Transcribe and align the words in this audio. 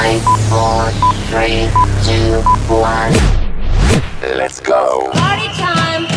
Five, 0.00 0.24
four, 0.48 0.88
three, 1.28 1.68
two, 2.08 2.40
one. 2.72 3.12
Let's 4.32 4.56
go. 4.56 5.12
Party 5.12 5.52
time. 5.60 6.08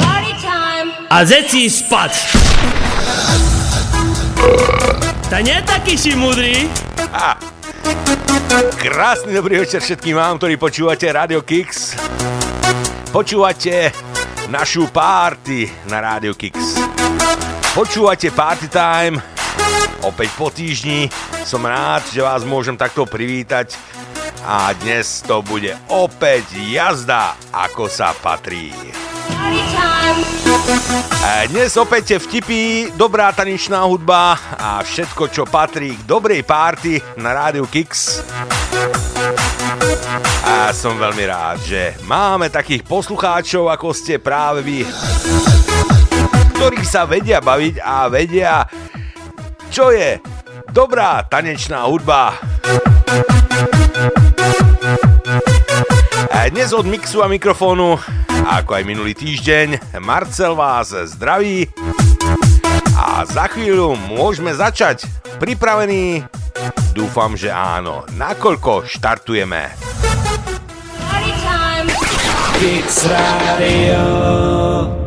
Party 0.00 0.32
time. 0.40 0.88
A 1.12 1.20
zeci 1.28 1.68
spať. 1.68 2.12
Ta 5.28 5.44
nie 5.44 5.60
taký 5.68 6.00
si 6.00 6.16
mudrý. 6.16 6.72
Krásny 8.80 9.36
dobrý 9.36 9.68
večer 9.68 9.84
všetkým 9.84 10.16
vám, 10.16 10.40
ktorí 10.40 10.56
počúvate 10.56 11.12
Radio 11.12 11.44
Kix. 11.44 11.92
Počúvate 13.12 13.92
našu 14.48 14.88
party 14.88 15.68
na 15.92 16.00
Radio 16.00 16.32
Kix. 16.32 16.56
Počúvate 17.76 18.32
Party 18.32 18.72
Time. 18.72 19.20
Opäť 20.00 20.32
po 20.32 20.48
týždni. 20.48 21.12
Som 21.44 21.68
rád, 21.68 22.08
že 22.08 22.24
vás 22.24 22.40
môžem 22.40 22.72
takto 22.72 23.04
privítať. 23.04 23.76
A 24.48 24.72
dnes 24.72 25.20
to 25.20 25.44
bude 25.44 25.76
opäť 25.92 26.56
jazda, 26.56 27.36
ako 27.52 27.84
sa 27.84 28.16
patrí. 28.16 28.72
A 31.20 31.44
dnes 31.52 31.76
opäť 31.76 32.16
vtipy, 32.16 32.96
dobrá 32.96 33.36
tanečná 33.36 33.84
hudba 33.84 34.40
a 34.56 34.80
všetko, 34.80 35.28
čo 35.28 35.44
patrí 35.44 36.00
k 36.00 36.08
dobrej 36.08 36.48
párty 36.48 36.96
na 37.20 37.36
rádiu 37.36 37.68
Kix. 37.68 38.24
A 40.48 40.72
som 40.72 40.96
veľmi 40.96 41.28
rád, 41.28 41.60
že 41.60 41.92
máme 42.08 42.48
takých 42.48 42.88
poslucháčov, 42.88 43.68
ako 43.68 43.92
ste 43.92 44.16
práve 44.16 44.64
vy, 44.64 44.80
ktorí 46.56 46.80
sa 46.88 47.04
vedia 47.04 47.44
baviť 47.44 47.84
a 47.84 48.08
vedia, 48.08 48.64
čo 49.68 49.92
je 49.92 50.16
dobrá 50.72 51.20
tanečná 51.28 51.84
hudba. 51.84 52.32
A 56.32 56.48
dnes 56.48 56.72
od 56.72 56.88
mixu 56.88 57.20
a 57.20 57.28
mikrofónu, 57.28 58.00
ako 58.48 58.72
aj 58.72 58.84
minulý 58.88 59.12
týždeň, 59.12 60.00
Marcel 60.00 60.56
vás 60.56 60.96
zdraví 60.96 61.68
a 62.96 63.28
za 63.28 63.52
chvíľu 63.52 63.92
môžeme 64.08 64.56
začať. 64.56 65.04
Pripravení? 65.36 66.24
Dúfam, 66.96 67.36
že 67.36 67.52
áno. 67.52 68.08
Nakoľko 68.16 68.88
štartujeme? 68.88 69.76
Party 71.04 71.32
time. 71.44 71.88
Radio. 73.12 74.00
Radio 74.00 75.05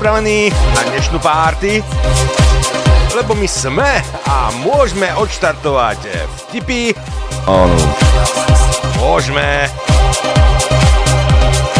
Pripravení 0.00 0.48
na 0.48 0.82
dnešnú 0.88 1.20
párty? 1.20 1.84
Lebo 3.12 3.36
my 3.36 3.44
sme 3.44 4.00
a 4.24 4.48
môžeme 4.64 5.12
odštartovať 5.12 6.00
vtipy. 6.48 6.96
Áno. 7.44 7.76
Môžeme. 8.96 9.68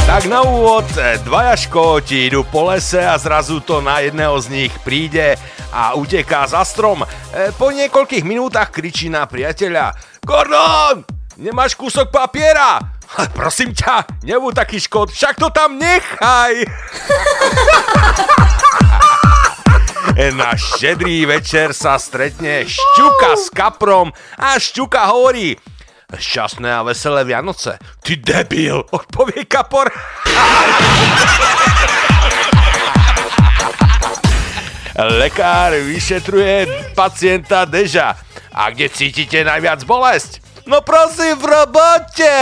Tak 0.04 0.28
na 0.28 0.44
úvod, 0.44 0.84
e, 1.00 1.16
dvaja 1.24 1.56
škóti 1.56 2.28
idú 2.28 2.44
po 2.44 2.68
lese 2.68 3.00
a 3.00 3.16
zrazu 3.16 3.64
to 3.64 3.80
na 3.80 4.04
jedného 4.04 4.36
z 4.36 4.52
nich 4.52 4.72
príde 4.84 5.40
a 5.72 5.96
uteká 5.96 6.44
za 6.44 6.60
strom. 6.68 7.00
E, 7.00 7.08
Po 7.56 7.72
niekoľkých 7.72 8.28
minútach 8.28 8.68
kričí 8.68 9.08
na 9.08 9.24
priateľa 9.24 9.96
Gordon, 10.20 11.08
nemáš 11.40 11.72
kúsok 11.72 12.12
papiera? 12.12 12.84
"Ha, 13.16 13.32
Prosím 13.40 13.72
ťa, 13.72 14.20
nebuď 14.28 14.60
taký 14.60 14.76
škód, 14.76 15.08
však 15.08 15.40
to 15.40 15.48
tam 15.48 15.80
nechaj. 15.80 16.52
Na 20.20 20.52
štedrý 20.52 21.24
večer 21.24 21.72
sa 21.72 21.96
stretne 21.96 22.68
Šťuka 22.68 23.40
s 23.40 23.48
Kaprom 23.48 24.12
a 24.36 24.60
Šťuka 24.60 25.08
hovorí 25.08 25.56
Šťastné 26.12 26.68
a 26.68 26.84
veselé 26.84 27.24
Vianoce. 27.24 27.80
Ty 28.04 28.20
debil, 28.20 28.84
odpovie 28.92 29.48
Kapor. 29.48 29.88
Lekár 35.00 35.72
vyšetruje 35.72 36.68
pacienta 36.92 37.64
Deža. 37.64 38.12
A 38.52 38.68
kde 38.76 38.92
cítite 38.92 39.40
najviac 39.40 39.88
bolesť? 39.88 40.44
No 40.68 40.84
prosím, 40.84 41.40
v 41.40 41.48
robote! 41.48 42.36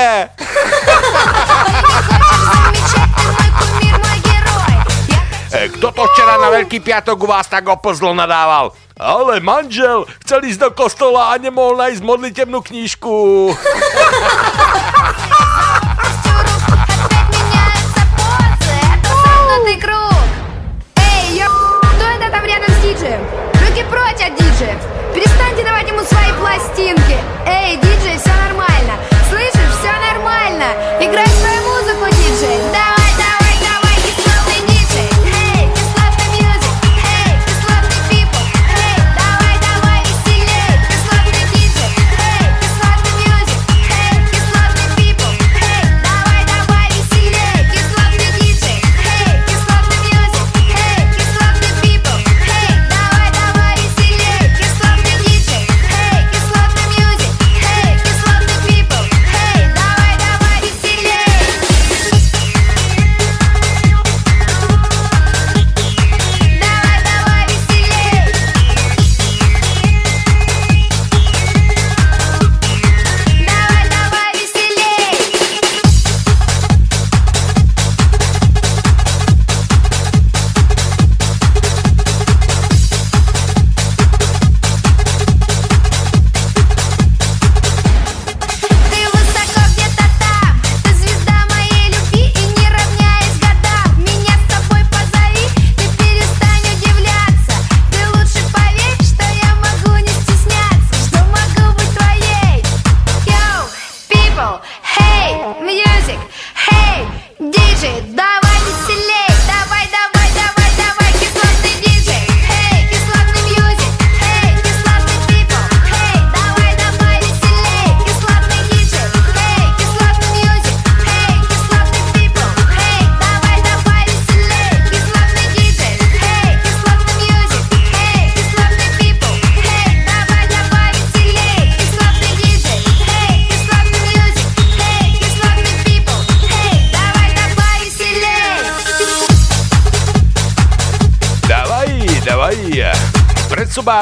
Kto 5.54 5.88
to 5.94 6.04
včera 6.12 6.36
na 6.42 6.50
Veľký 6.50 6.82
piatok 6.82 7.18
u 7.24 7.28
vás 7.30 7.48
tak 7.48 7.70
oplzlo 7.70 8.12
nadával? 8.12 8.74
Ale 9.00 9.40
manžel 9.40 10.06
chcel 10.22 10.44
ísť 10.46 10.60
do 10.60 10.70
kostola 10.76 11.34
a 11.34 11.42
nemohol 11.42 11.80
nájsť 11.80 12.02
modlitebnú 12.04 12.62
knížku. 12.62 13.50
Замкнутый 19.24 19.78
круг! 19.80 20.14
Эй, 21.00 21.42
ё... 21.42 21.50
Кто 21.82 22.06
это 22.06 22.28
там 22.30 22.44
рядом 22.46 22.70
с 22.70 22.80
диджеем? 22.84 23.24
Руки 23.64 23.86
прочь 23.90 24.22
от 24.22 24.36
диджеев! 24.36 24.82
Перестаньте 25.16 25.64
давать 25.64 25.88
ему 25.88 26.04
свои 26.04 26.34
пластинки! 26.38 27.18
Эй, 27.48 27.78
диджей, 27.78 27.97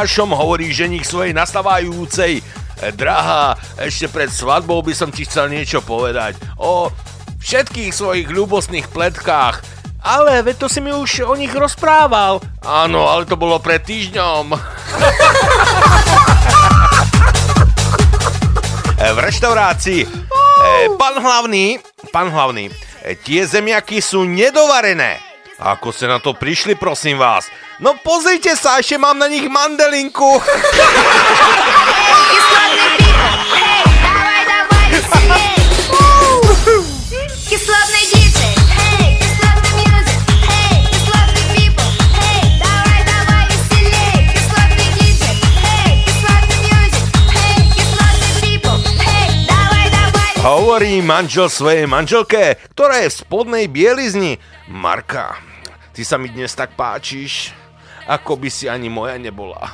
Sobášom 0.07 0.39
hovorí 0.39 0.71
ženich 0.71 1.03
svojej 1.03 1.35
nastávajúcej. 1.35 2.39
Drahá, 2.95 3.59
ešte 3.75 4.07
pred 4.07 4.31
svadbou 4.31 4.79
by 4.79 4.95
som 4.95 5.11
ti 5.11 5.27
chcel 5.27 5.51
niečo 5.51 5.83
povedať. 5.83 6.39
O 6.63 6.95
všetkých 7.43 7.91
svojich 7.91 8.31
ľubostných 8.31 8.87
pletkách. 8.87 9.67
Ale 10.07 10.47
veď 10.47 10.63
to 10.63 10.71
si 10.71 10.79
mi 10.79 10.95
už 10.95 11.27
o 11.27 11.35
nich 11.35 11.51
rozprával. 11.51 12.39
Áno, 12.63 13.11
ale 13.11 13.27
to 13.27 13.35
bolo 13.35 13.59
pred 13.59 13.83
týždňom. 13.83 14.55
v 19.11 19.19
reštaurácii. 19.27 20.07
E, 20.07 20.11
pán 20.95 21.19
hlavný, 21.19 21.83
pán 22.15 22.31
hlavný, 22.31 22.71
e, 23.03 23.19
tie 23.27 23.43
zemiaky 23.43 23.99
sú 23.99 24.23
nedovarené. 24.23 25.19
Ako 25.59 25.91
ste 25.91 26.07
na 26.07 26.23
to 26.23 26.31
prišli, 26.31 26.79
prosím 26.79 27.19
vás? 27.19 27.51
No 27.82 27.98
pozrite 27.98 28.54
sa, 28.54 28.78
ešte 28.78 28.98
mám 29.02 29.18
na 29.18 29.26
nich 29.26 29.50
mandelinku. 29.50 30.38
Кислотный 32.32 32.94
people, 33.02 33.34
эй, 33.58 33.82
давай, 34.06 34.42
давай 34.46 34.86
веселей. 34.94 35.58
Кислотный 37.50 38.06
диджей, 38.14 38.54
эй, 39.02 39.18
кислотный 39.18 39.74
music, 39.82 40.20
эй, 40.46 40.78
кислотный 40.94 41.46
people, 41.58 41.90
эй, 42.22 42.42
давай, 42.62 43.02
давай 43.02 43.44
веселей. 43.50 44.30
Кислотный 44.30 44.90
диджей, 45.02 45.42
эй, 45.42 46.06
кислотный 46.06 46.62
music, 46.70 47.06
эй, 47.34 47.60
кислотный 47.74 48.34
people, 48.46 48.78
эй, 49.02 49.42
давай, 49.50 49.86
давай. 49.90 50.32
Hovorí 50.46 51.02
manžel 51.02 51.50
svojej 51.50 51.90
manželke, 51.90 52.62
ktorá 52.78 53.02
je 53.04 53.10
v 53.10 53.18
spodnej 53.26 53.66
bielizni. 53.66 54.38
Marka, 54.70 55.36
ty 55.92 56.06
sa 56.06 56.22
mi 56.22 56.30
dnes 56.32 56.56
tak 56.56 56.78
páčiš, 56.80 57.58
ako 58.07 58.39
by 58.39 58.49
si 58.49 58.71
ani 58.71 58.87
moja 58.87 59.19
nebola. 59.19 59.71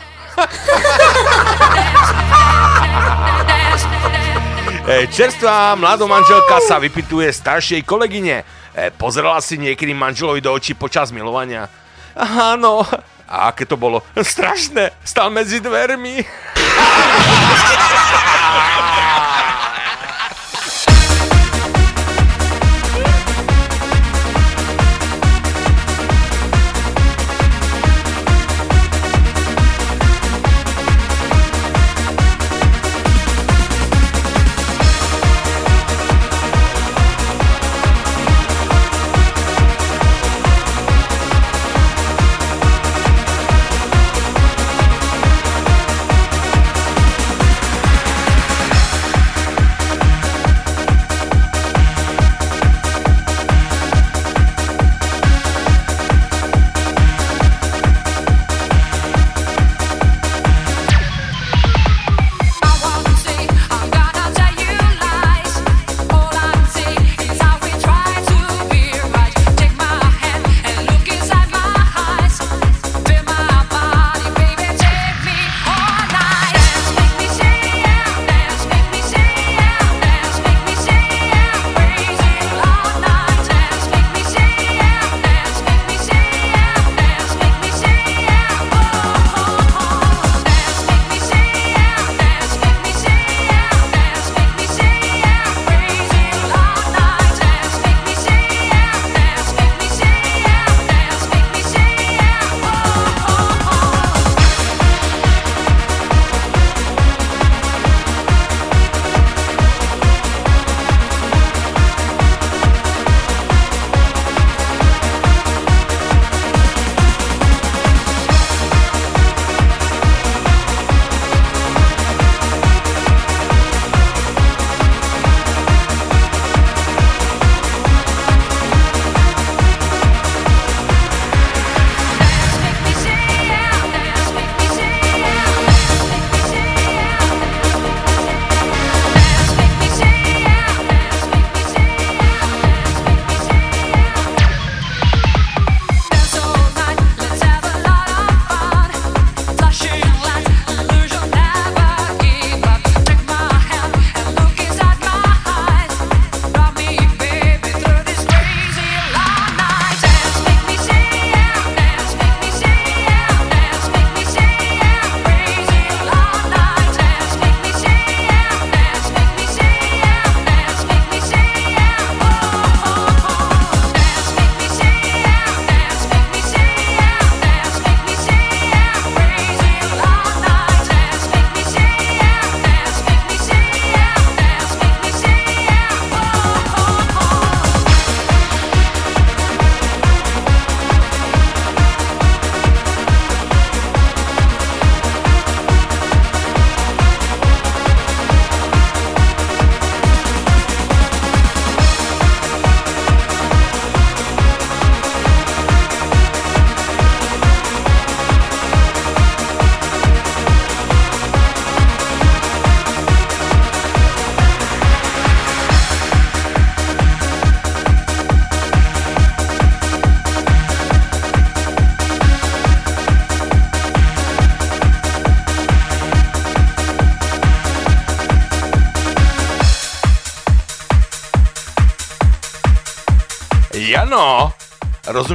Čerstvá 5.12 5.78
mladomanželka 5.78 6.58
sa 6.66 6.82
vypituje 6.82 7.30
staršej 7.30 7.86
kolegyne. 7.86 8.42
E, 8.74 8.90
Pozrela 8.90 9.38
si 9.38 9.60
niekedy 9.60 9.94
manželovi 9.94 10.42
do 10.42 10.50
očí 10.50 10.74
počas 10.74 11.14
milovania? 11.14 11.68
Áno. 12.18 12.82
A 13.28 13.52
aké 13.52 13.64
to 13.64 13.78
bolo? 13.78 14.02
Strašné. 14.16 14.90
Stal 15.04 15.30
medzi 15.30 15.62
dvermi. 15.62 16.20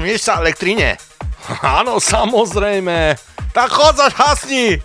smieš 0.08 0.24
sa 0.24 0.40
elektrine? 0.40 0.96
Áno, 1.84 2.00
samozrejme. 2.00 3.20
Tak 3.52 3.68
chod 3.76 4.00
zaš 4.00 4.16
hasni. 4.16 4.80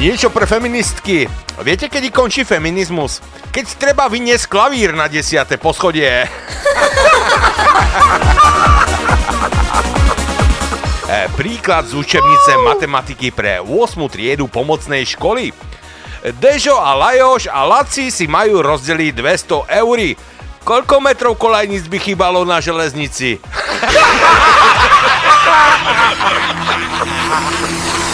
Niečo 0.00 0.32
pre 0.32 0.48
feministky. 0.48 1.28
Viete, 1.60 1.92
kedy 1.92 2.08
končí 2.08 2.40
feminizmus? 2.40 3.20
keď 3.50 3.66
treba 3.76 4.06
vyniesť 4.06 4.46
klavír 4.46 4.94
na 4.94 5.10
desiate 5.10 5.58
poschodie. 5.58 6.24
E, 11.10 11.26
príklad 11.34 11.90
z 11.90 11.98
učebnice 11.98 12.54
matematiky 12.62 13.34
pre 13.34 13.58
8. 13.58 13.98
triedu 14.06 14.46
pomocnej 14.46 15.02
školy. 15.02 15.50
Dežo 16.38 16.78
a 16.78 16.94
Lajoš 16.94 17.50
a 17.50 17.66
Laci 17.66 18.14
si 18.14 18.30
majú 18.30 18.62
rozdeliť 18.62 19.18
200 19.18 19.74
eur. 19.74 19.98
Koľko 20.62 21.02
metrov 21.02 21.34
kolajníc 21.34 21.90
by 21.90 21.98
chýbalo 21.98 22.46
na 22.46 22.62
železnici? 22.62 23.42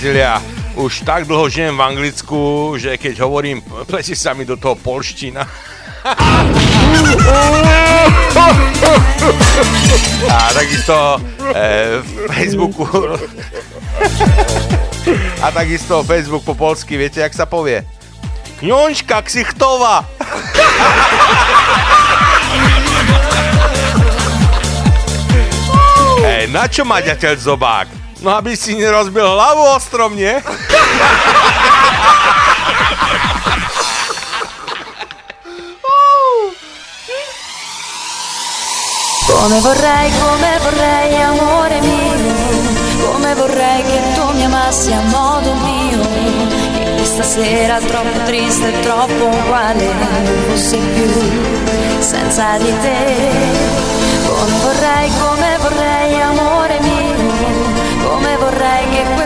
Priatelia, 0.00 0.40
už 0.80 1.04
tak 1.04 1.28
dlho 1.28 1.44
žijem 1.52 1.76
v 1.76 1.84
Anglicku, 1.84 2.72
že 2.80 2.96
keď 2.96 3.20
hovorím, 3.20 3.60
plesie 3.84 4.16
sa 4.16 4.32
mi 4.32 4.48
do 4.48 4.56
toho 4.56 4.72
polština. 4.72 5.44
A 10.24 10.36
takisto 10.56 11.20
e, 11.52 12.00
v 12.00 12.32
Facebooku 12.32 12.88
a 15.44 15.52
takisto 15.52 16.00
Facebook 16.00 16.48
po 16.48 16.56
polsky, 16.56 16.96
viete, 16.96 17.20
jak 17.20 17.36
sa 17.36 17.44
povie? 17.44 17.84
Kňončka 18.64 19.20
ksichtová. 19.28 20.08
Ej, 26.24 26.48
na 26.48 26.64
čo 26.72 26.88
má 26.88 27.04
ďateľ 27.04 27.36
zobák? 27.36 27.99
No 28.20 28.36
aby 28.36 28.52
si 28.52 28.76
nerozbil 28.76 29.24
hlavu 29.24 29.64
o 29.64 29.78
strom, 29.80 30.12
nie? 30.12 30.42
Come 39.24 39.60
vorrei, 39.60 40.12
come 40.20 40.58
vorrei, 40.60 41.16
amore 41.22 41.80
mio, 41.80 43.08
come 43.08 43.34
vorrei 43.34 43.82
che 43.88 44.00
tu 44.14 44.36
mi 44.36 44.44
amassi 44.44 44.92
a 44.92 45.00
modo 45.00 45.54
mio. 45.54 46.02
E 46.76 46.94
questa 46.96 47.22
sera 47.22 47.78
troppo 47.80 48.18
triste 48.26 48.68
e 48.68 48.80
troppo 48.80 49.24
uguale 49.32 49.86
non 49.86 50.44
fosse 50.46 50.76
più 50.76 51.08
senza 52.00 52.58
di 52.58 52.72
te. 52.80 53.30
Come 54.26 54.58
vorrei, 54.60 55.10
come 55.18 55.58
vorrei, 55.58 56.20
amore 56.20 56.80
mio, 56.80 56.99
che 56.99 56.99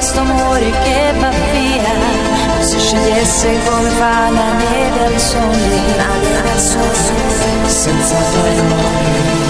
questo 0.04 0.20
amore 0.20 0.70
che 0.70 1.14
va 1.18 1.30
via 1.30 2.62
si 2.62 2.78
sciogliesse 2.78 3.58
come 3.64 3.88
fa 3.88 4.28
la 4.28 4.52
neve 4.52 5.06
al 5.06 5.18
sole, 5.18 5.80
senza 7.66 8.14
parole. 8.14 9.43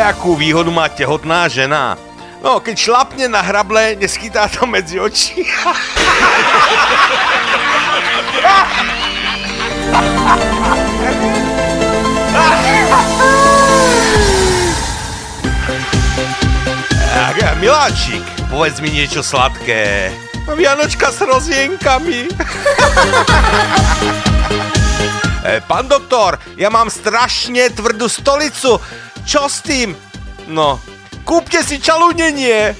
E, 0.00 0.02
viete, 0.02 0.16
akú 0.16 0.32
výhodu 0.32 0.72
má 0.72 0.88
tehotná 0.88 1.44
žena? 1.44 1.92
No, 2.40 2.56
keď 2.56 2.72
šlapne 2.72 3.28
na 3.28 3.44
hrable, 3.44 4.00
neschytá 4.00 4.48
to 4.48 4.64
medzi 4.64 4.96
oči. 4.96 5.44
Miláčik, 17.60 18.24
povedz 18.48 18.80
mi 18.80 18.88
niečo 18.88 19.20
sladké. 19.20 20.08
Vianočka 20.48 21.12
s 21.12 21.20
rozienkami. 21.20 22.24
E, 25.40 25.56
pán 25.64 25.88
doktor, 25.88 26.36
ja 26.60 26.68
mám 26.68 26.92
strašne 26.92 27.72
tvrdú 27.72 28.12
stolicu. 28.12 28.76
Čo 29.30 29.46
s 29.46 29.62
tým? 29.62 29.94
No, 30.50 30.82
kúpte 31.22 31.62
si 31.62 31.78
čalúnenie! 31.78 32.74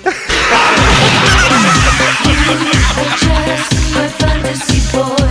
Boy 4.91 5.27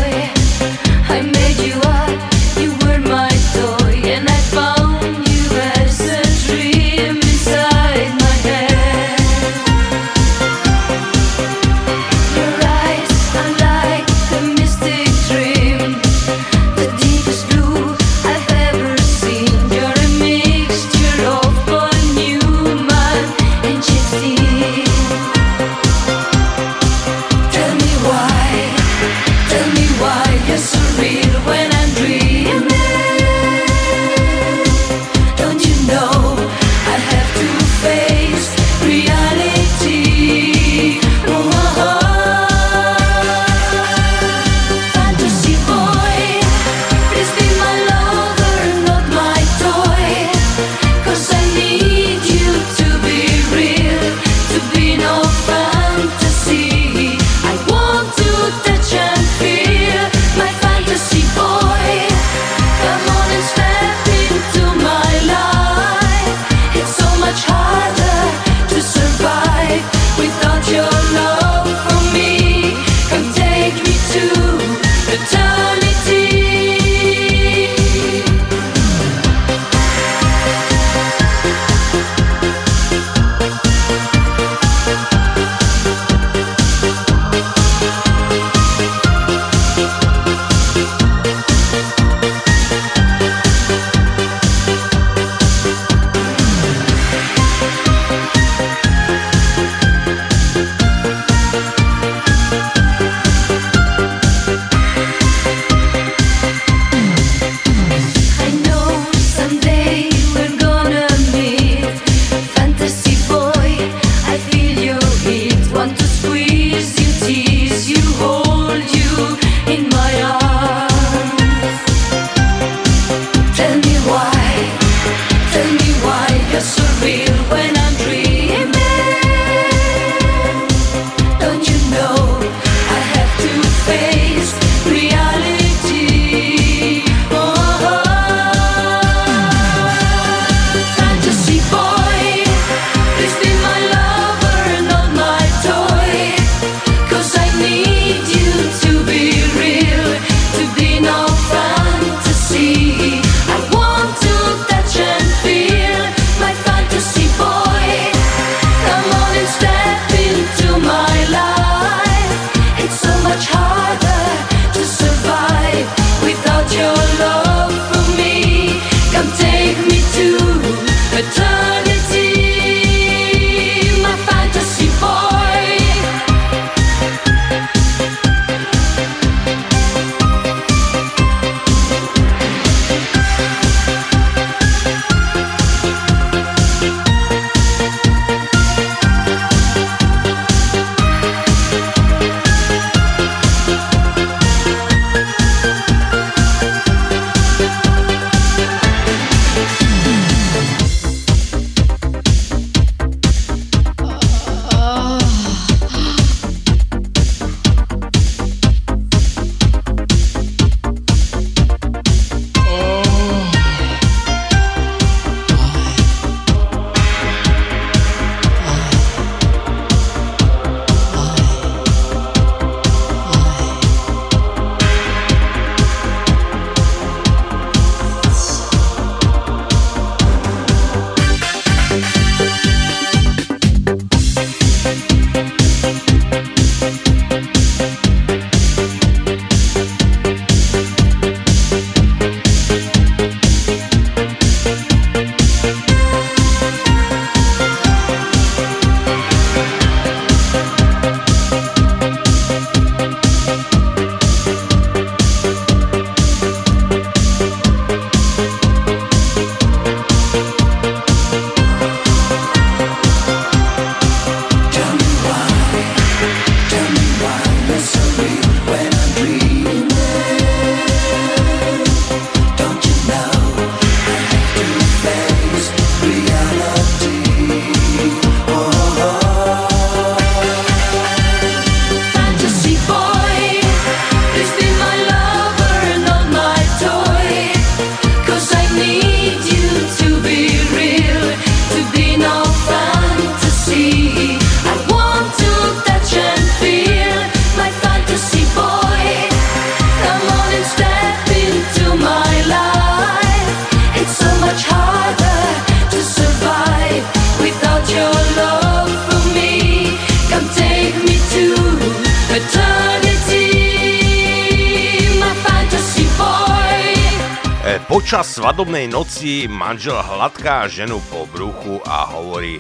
noci 319.29 319.45
manžel 319.45 319.93
hladká 320.01 320.65
ženu 320.65 320.97
po 321.13 321.29
bruchu 321.29 321.77
a 321.85 322.09
hovorí 322.09 322.57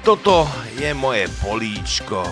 Toto 0.00 0.48
je 0.78 0.94
moje 0.94 1.28
políčko, 1.44 2.24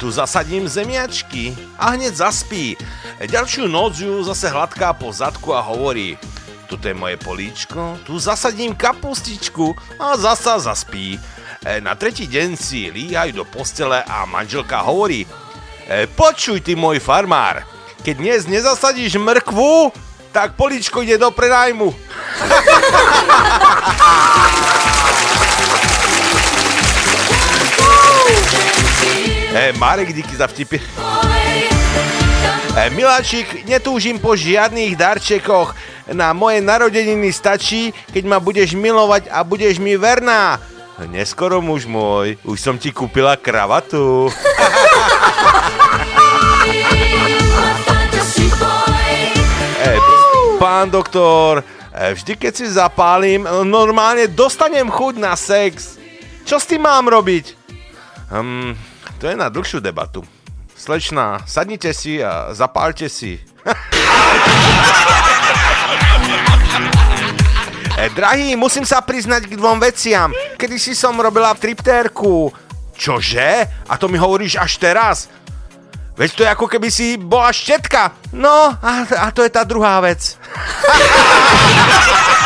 tu 0.00 0.08
zasadím 0.08 0.64
zemiačky 0.70 1.52
a 1.76 1.98
hneď 1.98 2.14
zaspí. 2.14 2.78
Ďalšiu 3.20 3.68
noc 3.68 3.98
ju 3.98 4.22
zase 4.24 4.48
hladká 4.48 4.96
po 4.96 5.12
zadku 5.12 5.52
a 5.52 5.60
hovorí 5.60 6.16
Toto 6.64 6.88
je 6.88 6.96
moje 6.96 7.20
políčko, 7.20 8.00
tu 8.08 8.16
zasadím 8.16 8.72
kapustičku 8.72 9.76
a 10.00 10.16
zasa 10.16 10.56
zaspí. 10.56 11.20
E, 11.68 11.84
Na 11.84 11.92
tretí 11.92 12.24
deň 12.24 12.56
si 12.56 12.88
líhajú 12.88 13.36
do 13.36 13.44
postele 13.44 14.00
a 14.00 14.24
manželka 14.24 14.80
hovorí 14.80 15.28
e, 15.28 15.28
Počuj 16.08 16.64
ty 16.64 16.72
môj 16.72 17.04
farmár, 17.04 17.68
keď 18.00 18.14
dnes 18.16 18.40
nezasadíš 18.48 19.20
mrkvu, 19.20 19.92
tak 20.32 20.56
políčko 20.56 21.04
ide 21.04 21.20
do 21.20 21.28
prenajmu. 21.28 22.07
E, 29.58 29.72
Marek, 29.72 30.12
díky 30.12 30.36
za 30.36 30.46
vtipy. 30.46 30.78
E, 32.76 32.90
Miláčik, 32.94 33.66
netúžim 33.66 34.20
po 34.22 34.38
žiadnych 34.38 34.94
darčekoch. 34.94 35.74
Na 36.14 36.30
moje 36.30 36.62
narodeniny 36.62 37.34
stačí, 37.34 37.90
keď 38.14 38.24
ma 38.28 38.38
budeš 38.38 38.78
milovať 38.78 39.26
a 39.26 39.42
budeš 39.42 39.82
mi 39.82 39.98
verná. 39.98 40.62
Neskoro, 41.10 41.58
muž 41.58 41.90
môj, 41.90 42.38
už 42.46 42.58
som 42.60 42.78
ti 42.78 42.94
kúpila 42.94 43.34
kravatu. 43.34 44.28
E, 49.78 49.94
pán 50.58 50.90
doktor, 50.90 51.62
vždy 51.98 52.38
keď 52.38 52.52
si 52.54 52.70
zapálim, 52.70 53.42
normálne 53.66 54.30
dostanem 54.30 54.86
chuť 54.86 55.18
na 55.18 55.34
sex. 55.34 55.98
Čo 56.46 56.62
s 56.62 56.70
tým 56.70 56.86
mám 56.86 57.10
robiť? 57.10 57.58
Um, 58.30 58.78
to 59.18 59.26
je 59.26 59.34
na 59.34 59.50
dlhšiu 59.50 59.82
debatu. 59.82 60.22
Slečná, 60.78 61.42
sadnite 61.42 61.90
si 61.90 62.22
a 62.22 62.54
zapálte 62.54 63.10
si. 63.10 63.42
e, 67.98 68.06
drahý, 68.14 68.54
musím 68.54 68.86
sa 68.86 69.02
priznať 69.02 69.50
k 69.50 69.58
dvom 69.58 69.82
veciam. 69.82 70.30
Kedy 70.54 70.78
si 70.78 70.94
som 70.94 71.18
robila 71.18 71.50
v 71.58 71.66
triptérku. 71.66 72.54
Čože? 72.94 73.66
A 73.90 73.98
to 73.98 74.06
mi 74.06 74.22
hovoríš 74.22 74.54
až 74.54 74.78
teraz? 74.78 75.26
Veď 76.18 76.30
to 76.34 76.42
je 76.42 76.50
ako 76.50 76.66
keby 76.66 76.90
si 76.90 77.14
bola 77.14 77.54
štetka. 77.54 78.10
No, 78.34 78.74
a, 78.74 79.06
a 79.06 79.30
to 79.30 79.46
je 79.46 79.54
tá 79.54 79.62
druhá 79.62 80.02
vec. 80.02 80.34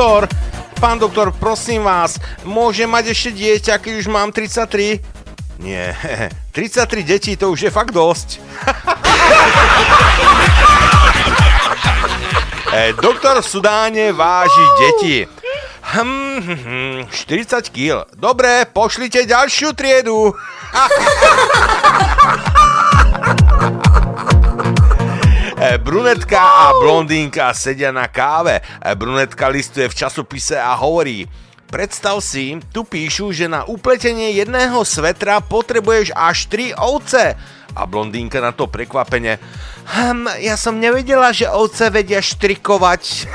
doktor, 0.00 0.32
pán 0.80 0.96
doktor, 0.96 1.28
prosím 1.28 1.84
vás, 1.84 2.16
môže 2.40 2.88
mať 2.88 3.12
ešte 3.12 3.36
dieťa, 3.36 3.84
keď 3.84 4.00
už 4.00 4.08
mám 4.08 4.32
33? 4.32 4.96
Nie, 5.60 5.92
33 6.56 7.04
detí, 7.04 7.36
to 7.36 7.52
už 7.52 7.68
je 7.68 7.70
fakt 7.70 7.92
dosť. 7.92 8.40
e, 12.72 12.96
doktor 12.96 13.44
v 13.44 13.46
Sudáne 13.46 14.16
váži 14.16 14.64
deti. 14.80 15.28
Hm, 15.92 16.48
hm, 16.48 16.60
hm, 16.64 17.12
40 17.12 17.68
kg. 17.68 18.08
Dobre, 18.16 18.64
pošlite 18.72 19.28
ďalšiu 19.28 19.76
triedu. 19.76 20.32
Brunetka 25.78 26.40
a 26.40 26.74
blondínka 26.74 27.54
sedia 27.54 27.94
na 27.94 28.10
káve. 28.10 28.58
Brunetka 28.98 29.46
listuje 29.46 29.86
v 29.86 29.94
časopise 29.94 30.58
a 30.58 30.74
hovorí 30.74 31.30
Predstav 31.70 32.18
si, 32.18 32.58
tu 32.74 32.82
píšu, 32.82 33.30
že 33.30 33.46
na 33.46 33.62
upletenie 33.62 34.34
jedného 34.34 34.82
svetra 34.82 35.38
potrebuješ 35.38 36.10
až 36.18 36.50
tri 36.50 36.74
ovce. 36.74 37.38
A 37.78 37.86
blondínka 37.86 38.42
na 38.42 38.50
to 38.50 38.66
prekvapene 38.66 39.38
hm, 39.86 40.42
ja 40.42 40.58
som 40.58 40.82
nevedela, 40.82 41.30
že 41.30 41.46
ovce 41.46 41.86
vedia 41.94 42.18
štrikovať. 42.18 43.30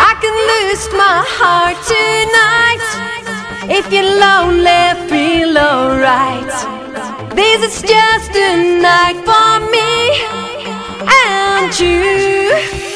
I 0.00 0.12
can 0.16 0.36
lose 0.48 0.88
my 0.96 1.20
heart 1.36 1.76
tonight 1.84 2.63
If 3.68 3.90
you're 3.90 4.02
lonely, 4.02 5.08
feel 5.08 5.56
alright. 5.56 6.52
This 7.34 7.62
is 7.62 7.82
just 7.82 8.30
a 8.36 8.80
night 8.80 9.16
for 9.24 9.58
me 9.72 10.04
and 11.26 11.80
you. 11.80 12.93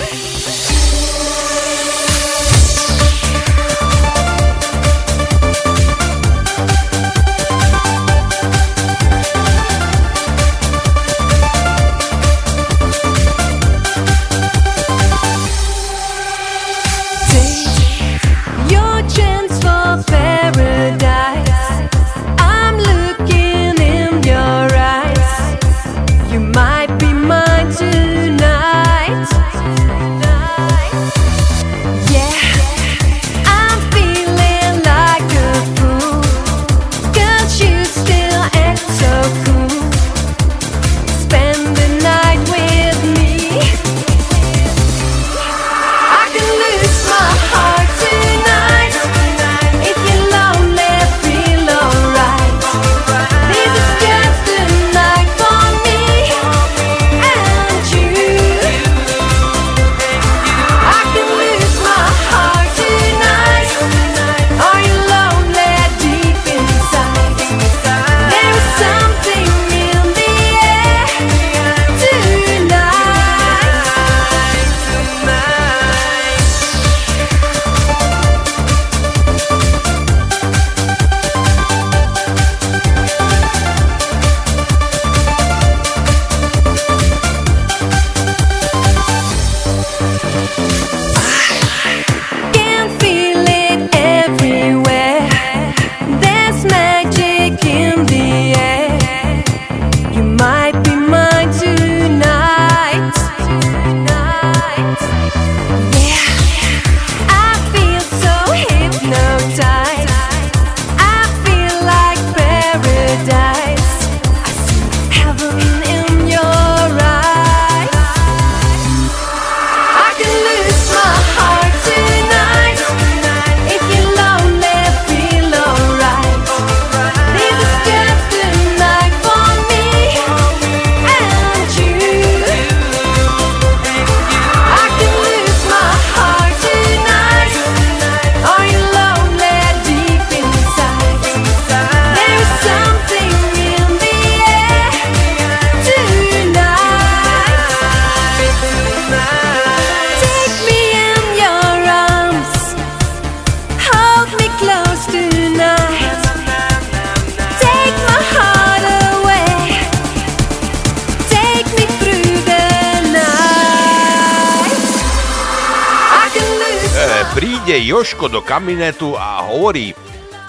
Príde 167.39 167.79
Joško 167.87 168.27
do 168.27 168.43
kabinetu 168.43 169.15
a 169.15 169.47
hovorí 169.47 169.95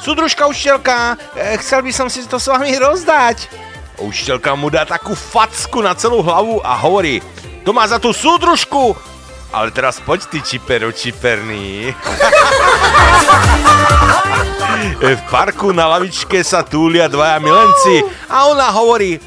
Súdružka 0.01 0.49
učiteľka, 0.49 1.21
e, 1.37 1.61
chcel 1.61 1.85
by 1.85 1.91
som 1.93 2.09
si 2.09 2.25
to 2.25 2.41
s 2.41 2.49
vami 2.49 2.73
rozdať. 2.81 3.45
Učiteľka 4.01 4.57
mu 4.57 4.73
dá 4.73 4.89
takú 4.89 5.13
facku 5.13 5.85
na 5.85 5.93
celú 5.93 6.25
hlavu 6.25 6.57
a 6.65 6.73
hovorí 6.81 7.21
To 7.61 7.77
má 7.77 7.85
za 7.85 8.01
tú 8.01 8.09
súdružku! 8.09 8.97
Ale 9.53 9.69
teraz 9.69 10.01
poď 10.01 10.33
ty 10.33 10.41
čipero 10.41 10.89
čiperný. 10.89 11.93
V 15.13 15.21
parku 15.29 15.69
na 15.69 15.85
lavičke 15.93 16.41
sa 16.41 16.65
túlia 16.65 17.05
dvaja 17.05 17.37
milenci 17.37 18.01
a 18.25 18.49
ona 18.49 18.73
hovorí 18.73 19.21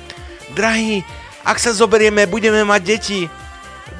Drahý, 0.50 1.06
ak 1.46 1.62
sa 1.62 1.70
zoberieme, 1.70 2.26
budeme 2.26 2.66
mať 2.66 2.82
deti. 2.82 3.20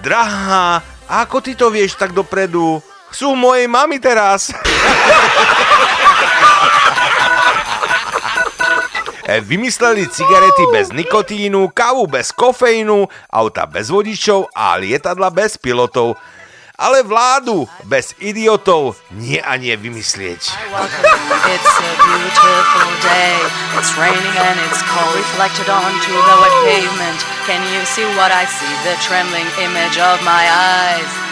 Drahá, 0.02 0.82
a 1.06 1.14
ako 1.22 1.38
ty 1.44 1.54
to 1.54 1.70
vieš 1.70 1.94
tak 1.94 2.10
dopredu? 2.10 2.82
Sú 3.12 3.36
mojej 3.36 3.68
mami 3.68 4.00
teraz. 4.00 4.48
E, 9.22 9.38
Vymysleli 9.38 10.08
cigarety 10.10 10.64
bez 10.74 10.90
nikotínu, 10.90 11.70
kávu 11.70 12.10
bez 12.10 12.34
kofeínu, 12.34 13.06
auta 13.30 13.70
bez 13.70 13.86
vodičov 13.92 14.50
a 14.50 14.74
lietadla 14.80 15.30
bez 15.30 15.54
pilotov. 15.60 16.18
Ale 16.74 17.06
vládu 17.06 17.68
bez 17.86 18.16
idiotov 18.18 18.98
nie 19.14 19.38
a 19.38 19.54
nie 19.54 19.76
vymyslieť. 19.78 20.42
Can 27.46 27.62
you 27.70 27.82
see 27.86 28.06
what 28.18 28.34
I 28.34 28.44
see? 28.48 28.72
The 28.82 28.98
trembling 29.06 29.46
image 29.62 30.02
of 30.02 30.18
my 30.26 30.42
eyes 30.50 31.31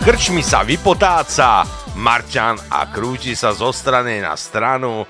Krčmi 0.00 0.40
sa 0.46 0.62
vypotáca 0.62 1.66
Marťan 1.98 2.54
a 2.70 2.86
krúti 2.86 3.34
sa 3.34 3.50
zo 3.50 3.74
strany 3.74 4.22
na 4.22 4.38
stranu. 4.38 5.02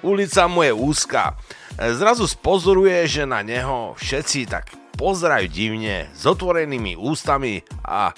Ulica 0.00 0.48
mu 0.48 0.64
je 0.64 0.72
úzka. 0.72 1.36
Zrazu 1.76 2.24
spozoruje, 2.26 3.06
že 3.06 3.28
na 3.28 3.44
neho 3.44 3.94
všetci 3.96 4.50
tak 4.50 4.72
pozerajú 4.96 5.48
divne, 5.48 6.08
s 6.12 6.24
otvorenými 6.24 6.96
ústami 6.96 7.62
a 7.84 8.12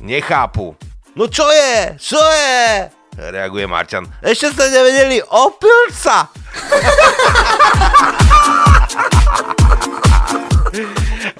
nechápu. 0.00 0.76
No 1.16 1.28
čo 1.28 1.52
je? 1.52 1.96
Čo 2.00 2.20
je? 2.20 2.88
Reaguje 3.16 3.66
Marťan. 3.68 4.08
Ešte 4.24 4.52
ste 4.56 4.72
nevedeli, 4.72 5.20
opil 5.20 5.92
sa! 5.92 6.28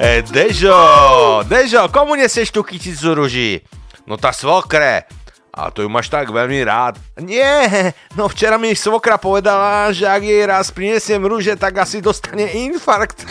E, 0.02 0.18
Dežo, 0.26 1.46
Dežo, 1.46 1.86
komu 1.94 2.18
nesieš 2.18 2.50
tú 2.50 2.66
kyticu 2.66 3.14
ruží? 3.14 3.62
No 4.02 4.18
tá 4.18 4.34
svokre. 4.34 5.06
A 5.54 5.70
to 5.70 5.86
ju 5.86 5.88
máš 5.92 6.10
tak 6.10 6.26
veľmi 6.26 6.58
rád. 6.66 6.98
Nie, 7.22 7.94
no 8.18 8.26
včera 8.26 8.58
mi 8.58 8.74
svokra 8.74 9.14
povedala, 9.14 9.94
že 9.94 10.10
ak 10.10 10.26
jej 10.26 10.42
raz 10.42 10.74
prinesiem 10.74 11.22
rúže, 11.22 11.54
tak 11.54 11.78
asi 11.78 12.02
dostane 12.02 12.50
infarkt. 12.50 13.22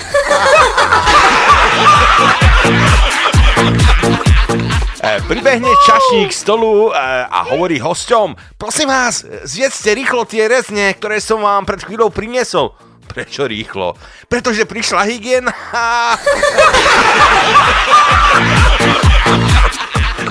E, 5.02 5.18
Pribehne 5.26 5.66
čašník 5.82 6.30
stolu 6.30 6.94
e, 6.94 7.02
a 7.26 7.42
hovorí 7.50 7.82
hosťom, 7.82 8.38
prosím 8.54 8.94
vás, 8.94 9.26
zjedzte 9.50 9.98
rýchlo 9.98 10.30
tie 10.30 10.46
rezne, 10.46 10.94
ktoré 10.94 11.18
som 11.18 11.42
vám 11.42 11.66
pred 11.66 11.82
chvíľou 11.82 12.14
priniesol. 12.14 12.78
Prečo 13.12 13.44
rýchlo? 13.44 14.00
Pretože 14.32 14.64
prišla 14.64 15.04
hygiena. 15.04 15.52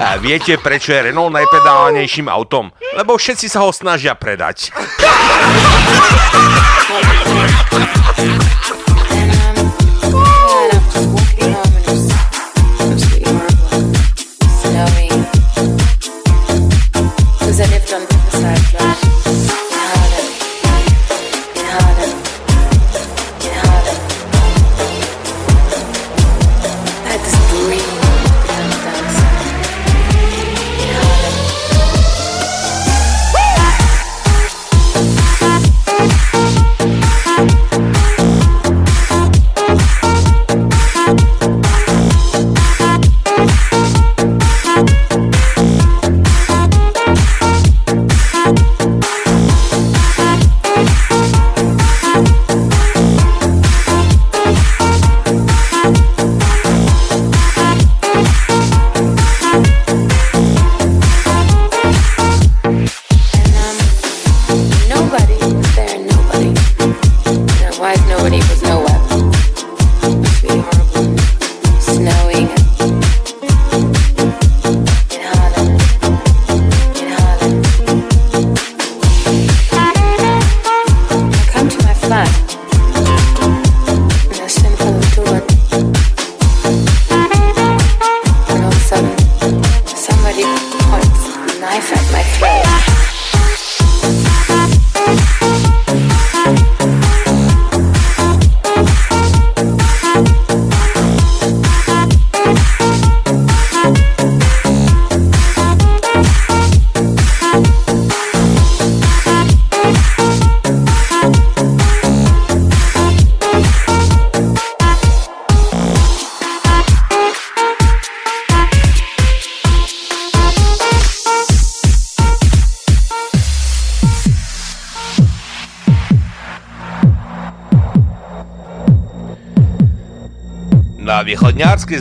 A 0.01 0.17
viete, 0.17 0.57
prečo 0.57 0.97
je 0.97 1.13
Renault 1.13 1.29
najpedálnejším 1.29 2.33
autom? 2.33 2.73
Lebo 2.97 3.21
všetci 3.21 3.53
sa 3.53 3.61
ho 3.61 3.71
snažia 3.71 4.17
predať. 4.17 4.73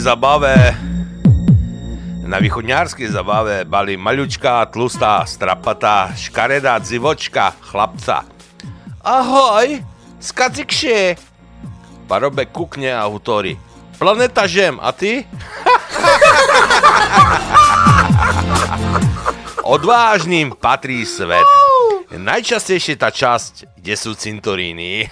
Zabave 0.09 0.73
na 2.25 2.41
východňárskej 2.41 3.13
zabave 3.13 3.61
bali 3.61 3.93
maľučká, 3.93 4.65
tlustá, 4.73 5.21
strapatá, 5.29 6.09
škaredá 6.17 6.81
dzivočka, 6.81 7.53
chlapca. 7.61 8.25
Ahoj, 9.05 9.85
skacikšie. 10.17 11.13
Parobek 12.09 12.49
kukne 12.49 12.89
a 12.89 13.05
hutorí. 13.05 13.53
Planeta 14.01 14.49
Žem, 14.49 14.81
a 14.81 14.89
ty? 14.97 15.29
Odvážnym 19.77 20.57
patrí 20.57 21.05
svet. 21.05 21.45
Najčastejšie 22.09 22.97
tá 22.97 23.13
časť, 23.13 23.77
kde 23.77 23.93
sú 23.93 24.17
cintoríny. 24.17 25.05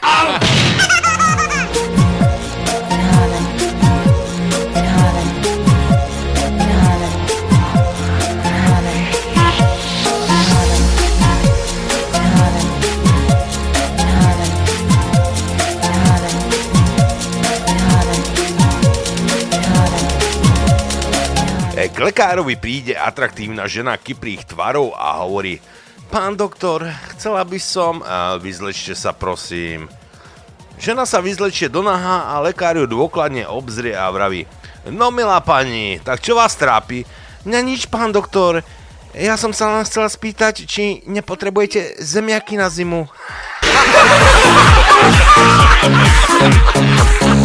Lekárovi 22.17 22.57
príde 22.57 22.97
atraktívna 22.97 23.69
žena 23.69 23.93
kyprých 23.93 24.49
tvarov 24.49 24.89
a 24.97 25.21
hovorí 25.21 25.61
Pán 26.09 26.33
doktor, 26.33 26.89
chcela 27.13 27.45
by 27.45 27.61
som... 27.61 28.01
A 28.01 28.41
vyzlečte 28.41 28.97
sa, 28.97 29.13
prosím. 29.13 29.85
Žena 30.81 31.05
sa 31.05 31.21
vyzlečie 31.21 31.69
do 31.69 31.85
naha 31.85 32.25
a 32.33 32.41
lekár 32.41 32.73
ju 32.73 32.89
dôkladne 32.89 33.45
obzrie 33.45 33.93
a 33.93 34.09
vraví 34.09 34.49
No 34.89 35.13
milá 35.13 35.37
pani, 35.45 36.01
tak 36.01 36.17
čo 36.25 36.33
vás 36.33 36.57
trápi? 36.57 37.05
Mňa 37.45 37.59
nič, 37.61 37.85
pán 37.85 38.09
doktor. 38.09 38.65
Ja 39.13 39.37
som 39.37 39.53
sa 39.53 39.77
len 39.77 39.85
chcela 39.85 40.09
spýtať, 40.09 40.65
či 40.65 41.05
nepotrebujete 41.05 42.01
zemiaky 42.01 42.57
na 42.57 42.65
zimu. 42.73 43.05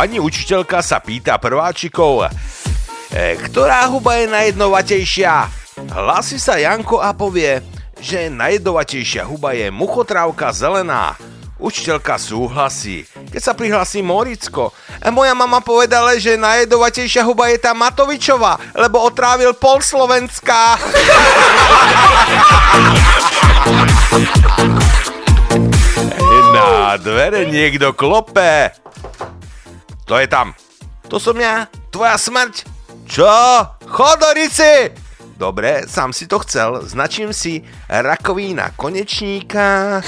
pani 0.00 0.16
učiteľka 0.16 0.80
sa 0.80 0.96
pýta 0.96 1.36
prváčikov, 1.36 2.24
e, 2.24 2.32
ktorá 3.36 3.84
huba 3.92 4.16
je 4.16 4.32
najjednovatejšia? 4.32 5.44
Hlási 5.92 6.40
sa 6.40 6.56
Janko 6.56 7.04
a 7.04 7.12
povie, 7.12 7.60
že 8.00 8.32
najjedovatejšia 8.32 9.28
huba 9.28 9.52
je 9.52 9.68
muchotrávka 9.68 10.56
zelená. 10.56 11.20
Učiteľka 11.60 12.16
súhlasí. 12.16 13.04
Keď 13.28 13.42
sa 13.44 13.52
prihlasí 13.52 14.00
Moricko. 14.00 14.72
E, 15.04 15.12
Moja 15.12 15.36
mama 15.36 15.60
povedala, 15.60 16.16
že 16.16 16.40
najjedovatejšia 16.40 17.20
huba 17.20 17.52
je 17.52 17.60
tá 17.60 17.76
Matovičová, 17.76 18.56
lebo 18.72 19.04
otrávil 19.04 19.52
pol 19.52 19.84
Slovenska. 19.84 20.80
Na 26.56 26.96
dvere 26.96 27.44
niekto 27.52 27.92
klope. 27.92 28.72
To 30.10 30.18
je 30.18 30.26
tam. 30.26 30.50
To 31.06 31.22
som 31.22 31.38
ja, 31.38 31.70
tvoja 31.94 32.18
smrť. 32.18 32.66
Čo? 33.06 33.30
Chodorici! 33.86 34.90
Dobre, 35.38 35.86
sám 35.86 36.10
si 36.10 36.26
to 36.26 36.42
chcel. 36.42 36.82
Značím 36.82 37.30
si 37.30 37.62
rakovína 37.86 38.74
konečníka. 38.74 40.02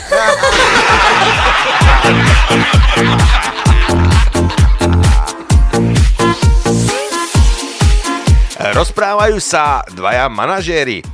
Rozprávajú 8.58 9.38
sa 9.38 9.86
dvaja 9.86 10.26
manažéri. 10.26 11.06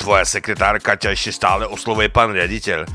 Tvoja 0.00 0.24
sekretárka 0.24 0.96
ťa 0.96 1.12
ešte 1.12 1.36
stále 1.36 1.68
oslovuje 1.68 2.08
pán 2.08 2.32
riaditeľ. 2.32 2.88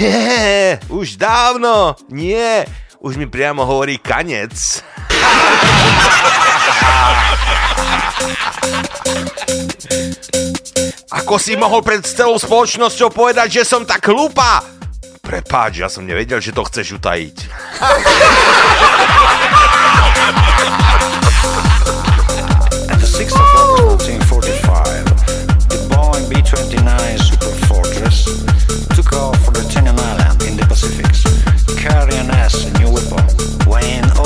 Nie, 0.00 0.80
už 0.88 1.20
dávno, 1.20 1.92
nie. 2.08 2.64
Už 3.02 3.18
mi 3.18 3.26
priamo 3.26 3.66
hovorí 3.66 3.98
kanec. 3.98 4.54
Ako 11.10 11.34
si 11.34 11.58
mohol 11.58 11.82
pred 11.82 12.06
celou 12.06 12.38
spoločnosťou 12.38 13.10
povedať, 13.10 13.58
že 13.58 13.66
som 13.66 13.82
tak 13.82 14.06
hlúpa? 14.06 14.62
Prepáč, 15.18 15.82
ja 15.82 15.90
som 15.90 16.06
nevedel, 16.06 16.38
že 16.38 16.54
to 16.54 16.62
chceš 16.62 17.02
utajiť. 17.02 17.36
At 22.86 23.02
the 23.02 23.10
6th 23.10 23.34
of 23.34 23.50
August 23.58 24.06
1945, 24.30 25.74
the 25.74 25.78
Boeing 25.90 26.30
B-29 26.30 26.86
Super 27.18 27.50
Fortress 27.66 28.30
took 28.94 29.10
off 29.18 29.34
for 29.42 29.50
the 29.50 29.66
Tinian 29.66 29.98
Island 29.98 30.22
in 32.62 32.81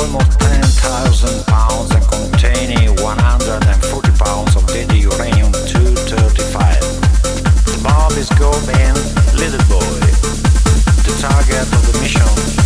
almost 0.06 0.38
10,000 0.38 1.44
pounds 1.46 1.90
and 1.90 2.06
containing 2.06 2.94
140 3.02 4.10
pounds 4.12 4.54
of 4.54 4.64
deadly 4.68 5.00
uranium-235. 5.00 6.80
The 7.66 7.80
bomb 7.82 8.12
is 8.12 8.30
codenamed 8.30 9.02
Little 9.34 9.64
Boy. 9.66 9.98
The 11.02 11.12
target 11.18 11.66
of 11.74 11.82
the 11.90 11.98
mission, 11.98 12.65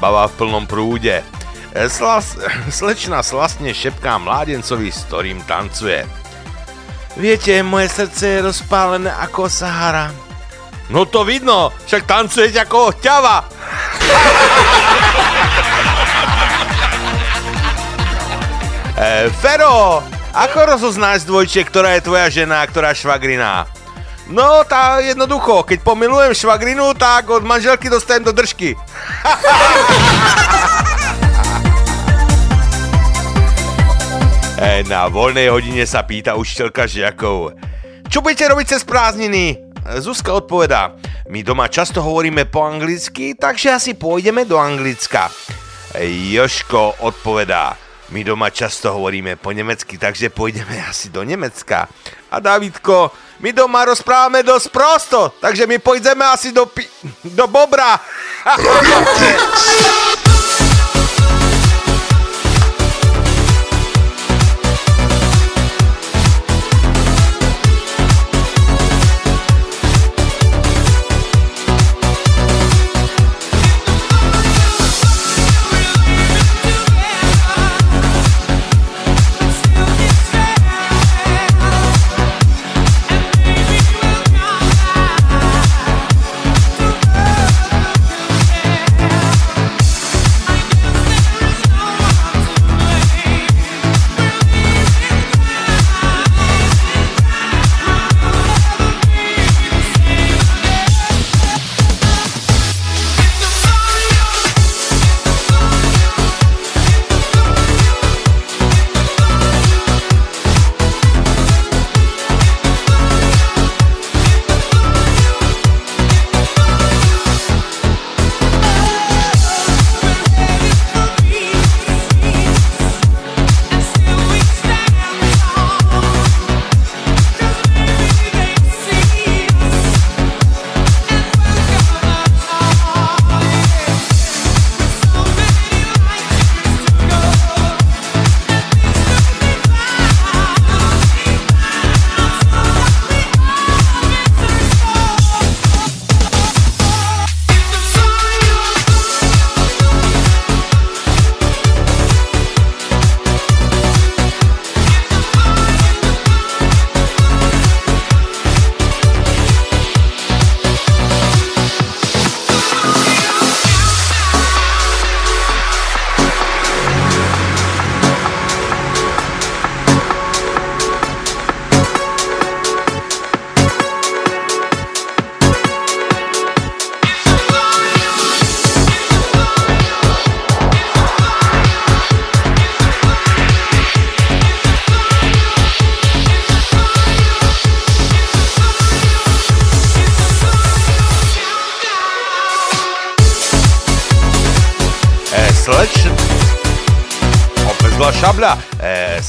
zábava 0.00 0.32
v 0.32 0.36
plnom 0.40 0.64
prúde. 0.64 1.20
Slas, 1.92 2.40
slečna 2.72 3.20
slastne 3.20 3.76
šepká 3.76 4.16
mládencovi, 4.16 4.88
s 4.88 5.04
ktorým 5.04 5.44
tancuje. 5.44 6.08
Viete, 7.20 7.60
moje 7.60 7.92
srdce 7.92 8.40
je 8.40 8.40
rozpálené 8.48 9.12
ako 9.12 9.52
Sahara. 9.52 10.08
No 10.88 11.04
to 11.04 11.20
vidno, 11.28 11.68
však 11.84 12.08
tancujete 12.08 12.64
ako 12.64 12.96
ťava. 12.96 13.44
e, 18.96 19.28
Fero, 19.36 20.00
ako 20.32 20.58
rozoznáš 20.64 21.28
dvojčie, 21.28 21.68
ktorá 21.68 22.00
je 22.00 22.08
tvoja 22.08 22.32
žena 22.32 22.64
a 22.64 22.68
ktorá 22.72 22.96
švagrina? 22.96 23.68
No, 24.32 24.64
tá 24.64 25.02
jednoducho, 25.04 25.66
keď 25.66 25.84
pomilujem 25.84 26.32
švagrinu, 26.32 26.94
tak 26.96 27.28
od 27.28 27.44
manželky 27.44 27.92
dostajem 27.92 28.24
do 28.24 28.32
držky. 28.32 28.78
Na 34.90 35.06
voľnej 35.06 35.46
hodine 35.52 35.86
sa 35.86 36.02
pýta 36.02 36.36
učiteľka 36.36 36.86
žiakov. 36.88 37.52
Čo 38.10 38.20
budete 38.24 38.48
robiť 38.50 38.66
cez 38.76 38.82
prázdniny? 38.82 39.56
Zuzka 40.02 40.34
odpovedá. 40.34 40.98
My 41.30 41.46
doma 41.46 41.70
často 41.70 42.02
hovoríme 42.02 42.50
po 42.50 42.66
anglicky, 42.66 43.38
takže 43.38 43.70
asi 43.70 43.94
pôjdeme 43.94 44.44
do 44.44 44.58
Anglicka. 44.58 45.30
Joško 46.00 47.06
odpovedá. 47.06 47.78
My 48.10 48.26
doma 48.26 48.50
často 48.50 48.90
hovoríme 48.90 49.38
po 49.38 49.54
nemecky, 49.54 49.94
takže 49.94 50.34
pôjdeme 50.34 50.82
asi 50.82 51.14
do 51.14 51.22
Nemecka. 51.22 51.86
A 52.30 52.38
Davidko, 52.38 53.10
my 53.42 53.50
doma 53.52 53.84
rozprávame 53.84 54.46
dosť 54.46 54.66
prosto, 54.70 55.34
takže 55.42 55.66
my 55.66 55.82
pôjdeme 55.82 56.22
asi 56.24 56.54
do, 56.54 56.66
pi- 56.66 56.88
do 57.34 57.46
Bobra. 57.50 57.98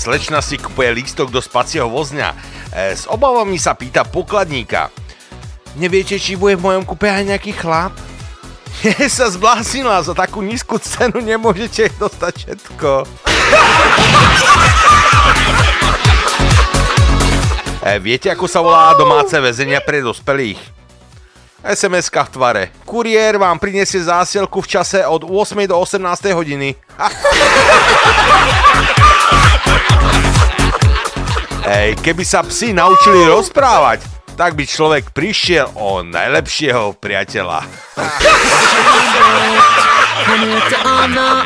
slečna 0.02 0.41
si 0.41 0.58
kupuje 0.58 0.89
lístok 0.97 1.30
do 1.30 1.38
spacieho 1.38 1.86
vozňa. 1.86 2.34
E, 2.74 2.97
s 2.97 3.06
obavami 3.06 3.62
sa 3.62 3.78
pýta 3.78 4.02
pokladníka. 4.02 4.89
Neviete, 5.78 6.18
či 6.18 6.34
bude 6.34 6.58
v 6.58 6.66
mojom 6.66 6.84
kupe 6.89 7.06
aj 7.06 7.30
nejaký 7.30 7.54
chlap? 7.54 7.93
Je 8.82 9.06
sa 9.06 9.30
zbláznila, 9.30 10.02
za 10.02 10.18
takú 10.18 10.41
nízku 10.41 10.82
cenu 10.82 11.22
nemôžete 11.22 11.93
dostať 12.02 12.34
všetko. 12.34 12.89
E, 17.82 17.97
viete, 17.97 18.30
ako 18.30 18.45
sa 18.45 18.62
volá 18.62 18.93
domáce 18.93 19.34
väzenia 19.41 19.82
pre 19.82 20.06
dospelých? 20.06 20.81
Sms 21.62 22.09
v 22.09 22.30
tvare. 22.34 22.64
Kuriér 22.86 23.38
vám 23.38 23.62
prinesie 23.62 24.01
zásielku 24.01 24.62
v 24.62 24.68
čase 24.68 25.05
od 25.05 25.24
8 25.24 25.70
do 25.70 25.78
18 25.78 26.34
hodiny. 26.34 26.76
Ej, 31.72 31.95
keby 32.01 32.24
sa 32.26 32.41
psi 32.41 32.74
naučili 32.74 33.24
rozprávať, 33.30 34.01
tak 34.34 34.57
by 34.57 34.66
človek 34.66 35.14
prišiel 35.14 35.70
o 35.78 36.01
najlepšieho 36.01 36.97
priateľa. 36.97 37.64
Hon 40.22 40.41
heter 40.45 40.82
Anna, 40.86 41.45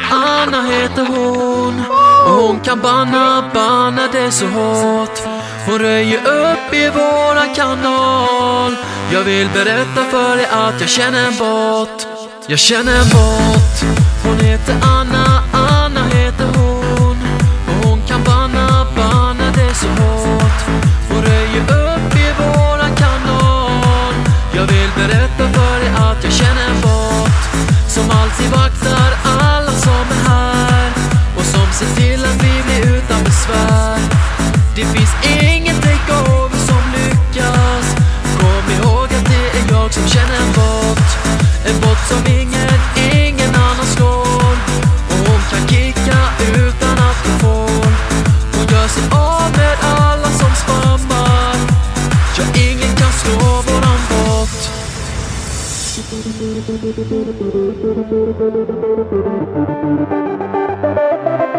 Hon 5.65 5.79
röjer 5.79 6.17
upp 6.17 6.73
i 6.73 6.89
våran 6.89 7.55
kanal. 7.55 8.75
Jag 9.13 9.23
vill 9.23 9.49
berätta 9.53 10.03
för 10.11 10.37
dig 10.37 10.45
att 10.45 10.81
jag 10.81 10.89
känner 10.89 11.27
en 11.27 11.37
bot 11.37 12.07
Jag 12.47 12.59
känner 12.59 12.95
en 12.95 13.09
bot 13.09 13.97
Hon 14.23 14.39
heter 14.39 14.75
Anna, 14.81 15.43
Anna 15.53 16.03
heter 16.03 16.45
hon. 16.57 17.17
Och 17.67 17.89
hon 17.89 18.01
kan 18.07 18.23
banna, 18.23 18.87
banna 18.95 19.51
det 19.55 19.75
så 19.75 19.87
hårt. 19.87 20.59
Hon 21.09 21.21
röjer 21.21 21.61
upp 21.61 22.15
i 22.15 22.27
våran 22.43 22.95
kanal. 22.95 24.13
Jag 24.53 24.65
vill 24.67 24.89
berätta 24.95 25.53
för 25.53 25.79
dig 25.79 25.89
att 25.95 26.23
jag 26.23 26.33
känner 26.33 26.69
en 26.69 26.81
bot 26.81 27.31
som 27.87 28.11
alltid 28.11 28.49
vaktar 28.49 29.14
som 39.95 40.07
känner 40.07 40.35
en 40.45 40.51
bot. 40.53 41.09
En 41.65 41.79
bot 41.81 41.99
som 42.09 42.21
ingen, 42.27 42.69
ingen 43.23 43.55
annan 43.55 43.85
slår. 43.85 44.55
Och 45.09 45.21
hon 45.27 45.41
kan 45.51 45.67
kicka 45.67 46.19
utan 46.55 46.95
att 47.07 47.19
hon 47.25 47.39
får. 47.39 47.91
Hon 48.55 48.65
gör 48.71 48.87
sig 48.87 49.03
av 49.11 49.51
med 49.57 49.77
alla 49.81 50.29
som 50.41 50.51
spammar. 50.63 51.55
Ja, 52.37 52.43
ingen 52.55 52.95
kan 52.95 53.11
slå 53.11 53.39
våran 53.67 54.01
bot. 54.09 54.69
Ready 61.27 61.54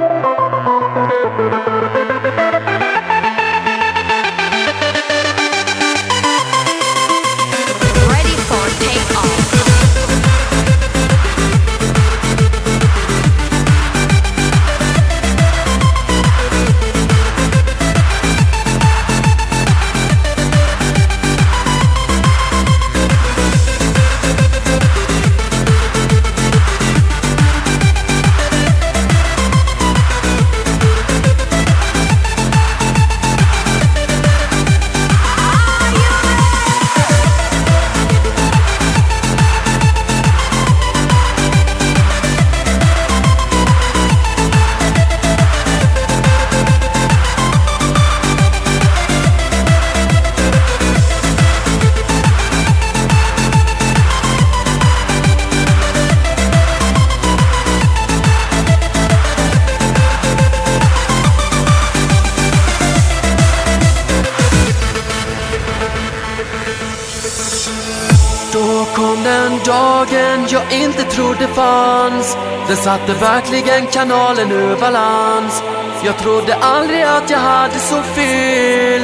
inte 70.87 71.03
trodde 71.03 71.49
fanns. 71.49 72.37
Den 72.69 72.77
satte 72.77 73.13
verkligen 73.13 73.87
kanalen 73.87 74.53
ur 74.53 74.77
balans. 74.77 75.63
Jag 76.05 76.19
trodde 76.19 76.55
aldrig 76.55 77.03
att 77.03 77.31
jag 77.31 77.39
hade 77.39 77.79
så 77.79 78.03
fel. 78.03 79.03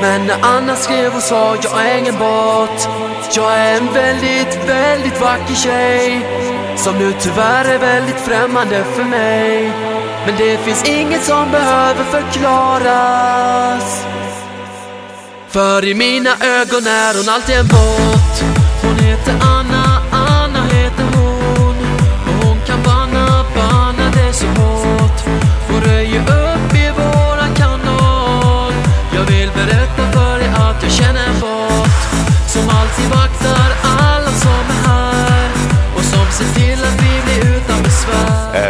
Men 0.00 0.26
när 0.26 0.36
Anna 0.42 0.76
skrev 0.76 1.16
och 1.16 1.22
sa 1.22 1.56
jag 1.62 1.86
är 1.86 1.98
ingen 1.98 2.18
bot. 2.18 2.88
Jag 3.36 3.58
är 3.58 3.76
en 3.76 3.92
väldigt, 3.92 4.68
väldigt 4.68 5.20
vacker 5.20 5.54
tjej. 5.54 6.26
Som 6.76 6.98
nu 6.98 7.12
tyvärr 7.20 7.64
är 7.64 7.78
väldigt 7.78 8.20
främmande 8.20 8.84
för 8.84 9.04
mig. 9.04 9.72
Men 10.26 10.36
det 10.38 10.58
finns 10.58 10.84
inget 10.84 11.24
som 11.24 11.50
behöver 11.50 12.04
förklaras. 12.04 14.04
För 15.48 15.84
i 15.84 15.94
mina 15.94 16.30
ögon 16.30 16.86
är 16.86 17.16
hon 17.16 17.28
alltid 17.34 17.56
en 17.56 17.68
bot. 17.68 18.44
Hon 18.82 18.98
heter 18.98 19.32
Anna, 19.32 19.58
Anna. 19.58 19.61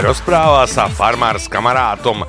Rozpráva 0.03 0.66
sa 0.66 0.90
farmár 0.90 1.38
s 1.38 1.46
kamarátom. 1.46 2.26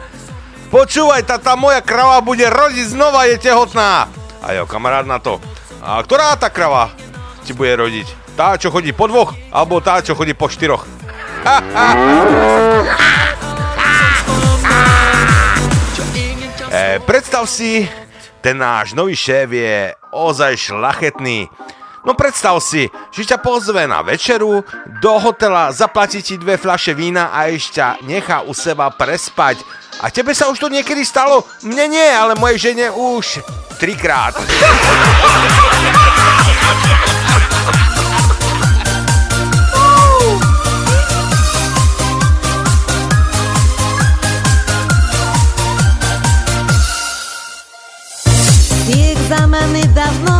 Počúvaj, 0.69 1.25
tá, 1.25 1.41
tá 1.41 1.57
moja 1.57 1.81
krava 1.81 2.21
bude 2.21 2.45
rodiť 2.45 2.93
znova, 2.93 3.25
je 3.25 3.41
tehotná. 3.41 4.05
A 4.45 4.47
jo, 4.53 4.69
kamarát 4.69 5.05
na 5.05 5.17
to. 5.17 5.41
A 5.81 5.97
ktorá 6.05 6.37
tá 6.37 6.53
krava 6.53 6.93
ti 7.41 7.51
bude 7.51 7.73
rodiť? 7.73 8.07
Tá, 8.37 8.57
čo 8.57 8.69
chodí 8.69 8.93
po 8.93 9.09
dvoch, 9.09 9.33
alebo 9.49 9.81
tá, 9.81 10.01
čo 10.01 10.13
chodí 10.13 10.37
po 10.37 10.47
štyroch? 10.49 10.85
E, 16.73 16.97
predstav 17.05 17.45
si, 17.45 17.85
ten 18.41 18.57
náš 18.57 18.97
nový 18.97 19.13
šéf 19.13 19.45
je 19.53 19.93
ozaj 20.09 20.57
šlachetný. 20.57 21.45
No 22.03 22.11
predstav 22.19 22.59
si, 22.59 22.91
že 23.15 23.23
ťa 23.23 23.39
pozve 23.39 23.87
na 23.87 24.03
večeru, 24.03 24.59
do 24.99 25.13
hotela 25.23 25.71
zaplatí 25.71 26.19
ti 26.19 26.35
dve 26.35 26.59
fľaše 26.59 26.91
vína 26.91 27.31
a 27.31 27.47
ešte 27.47 27.79
nechá 28.03 28.43
u 28.43 28.51
seba 28.51 28.91
prespať. 28.91 29.63
A 30.03 30.11
tebe 30.11 30.35
sa 30.35 30.51
už 30.51 30.59
to 30.59 30.67
niekedy 30.67 31.07
stalo? 31.07 31.47
Mne 31.63 31.95
nie, 31.95 32.09
ale 32.11 32.35
mojej 32.35 32.75
žene 32.75 32.91
už 32.91 33.39
trikrát. 33.79 34.35
Exameny 49.23 49.87
dawno 49.95 50.32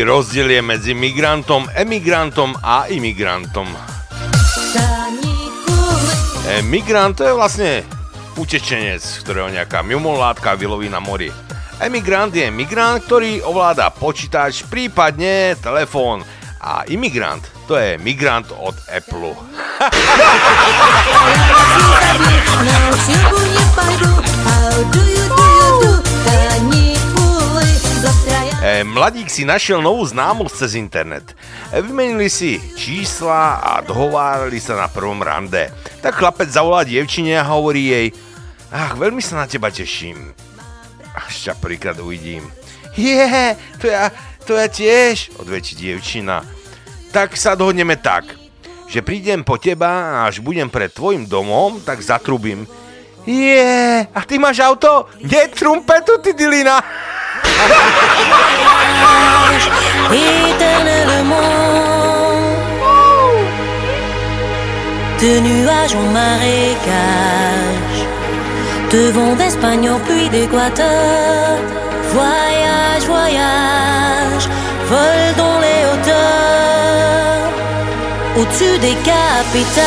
Aký 0.00 0.08
rozdiel 0.08 0.48
je 0.48 0.64
medzi 0.64 0.96
migrantom, 0.96 1.68
emigrantom 1.76 2.56
a 2.64 2.88
imigrantom? 2.88 3.68
Migrant 6.64 7.20
to 7.20 7.28
je 7.28 7.36
vlastne 7.36 7.84
utečenec, 8.32 9.04
ktorého 9.20 9.52
nejaká 9.52 9.84
mimolátka 9.84 10.56
vyloví 10.56 10.88
na 10.88 11.04
mori. 11.04 11.28
Emigrant 11.84 12.32
je 12.32 12.48
migrant, 12.48 13.04
ktorý 13.04 13.44
ovláda 13.44 13.92
počítač, 13.92 14.64
prípadne 14.72 15.60
telefón. 15.60 16.24
A 16.64 16.88
imigrant 16.88 17.44
to 17.68 17.76
je 17.76 18.00
migrant 18.00 18.48
od 18.56 18.72
Apple. 18.88 19.36
Mladík 28.80 29.28
si 29.28 29.44
našiel 29.44 29.84
novú 29.84 30.00
známu 30.06 30.48
cez 30.48 30.78
internet. 30.78 31.36
Vymenili 31.74 32.32
si 32.32 32.56
čísla 32.76 33.60
a 33.60 33.72
dohovárali 33.84 34.56
sa 34.56 34.78
na 34.78 34.88
prvom 34.88 35.20
rande. 35.20 35.68
Tak 36.00 36.16
chlapec 36.16 36.48
zavolá 36.48 36.86
dievčine 36.86 37.36
a 37.36 37.44
hovorí 37.44 37.92
jej 37.92 38.06
Ach, 38.70 38.94
veľmi 38.94 39.18
sa 39.18 39.42
na 39.42 39.46
teba 39.50 39.68
teším. 39.74 40.30
Až 41.12 41.50
ťa 41.50 41.54
príklad 41.58 41.98
uvidím. 41.98 42.46
Je, 42.94 43.58
to 43.82 43.90
ja, 43.90 44.14
to 44.46 44.54
ja 44.54 44.70
tiež, 44.70 45.34
odvečí 45.42 45.74
dievčina. 45.74 46.46
Tak 47.10 47.34
sa 47.34 47.58
dohodneme 47.58 47.98
tak, 47.98 48.30
že 48.86 49.02
prídem 49.02 49.42
po 49.42 49.58
teba 49.58 50.22
a 50.22 50.30
až 50.30 50.38
budem 50.38 50.70
pred 50.70 50.94
tvojim 50.94 51.26
domom, 51.26 51.82
tak 51.82 51.98
zatrubím. 51.98 52.62
Je, 53.26 54.06
a 54.06 54.20
ty 54.22 54.38
máš 54.38 54.62
auto? 54.62 55.10
Nie, 55.18 55.50
trumpetu, 55.50 56.22
ty 56.22 56.30
dilina! 56.30 56.78
Éternellement. 60.12 61.36
De 65.20 65.40
nuages 65.40 65.94
en 65.94 66.06
marécage, 66.12 68.00
de 68.90 69.10
vent 69.10 69.34
d'Espagne 69.34 69.90
pluie 70.06 70.28
d'Équateur. 70.30 71.58
Voyage, 72.12 73.04
voyage, 73.06 74.48
vol 74.88 75.20
dans 75.36 75.58
les 75.60 75.82
hauteurs, 75.90 77.50
au-dessus 78.36 78.78
des 78.78 78.96
capitales, 79.12 79.86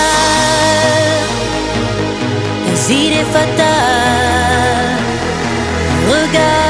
les 2.68 2.94
idées 2.94 3.28
fatales. 3.34 5.02
Regarde 6.08 6.63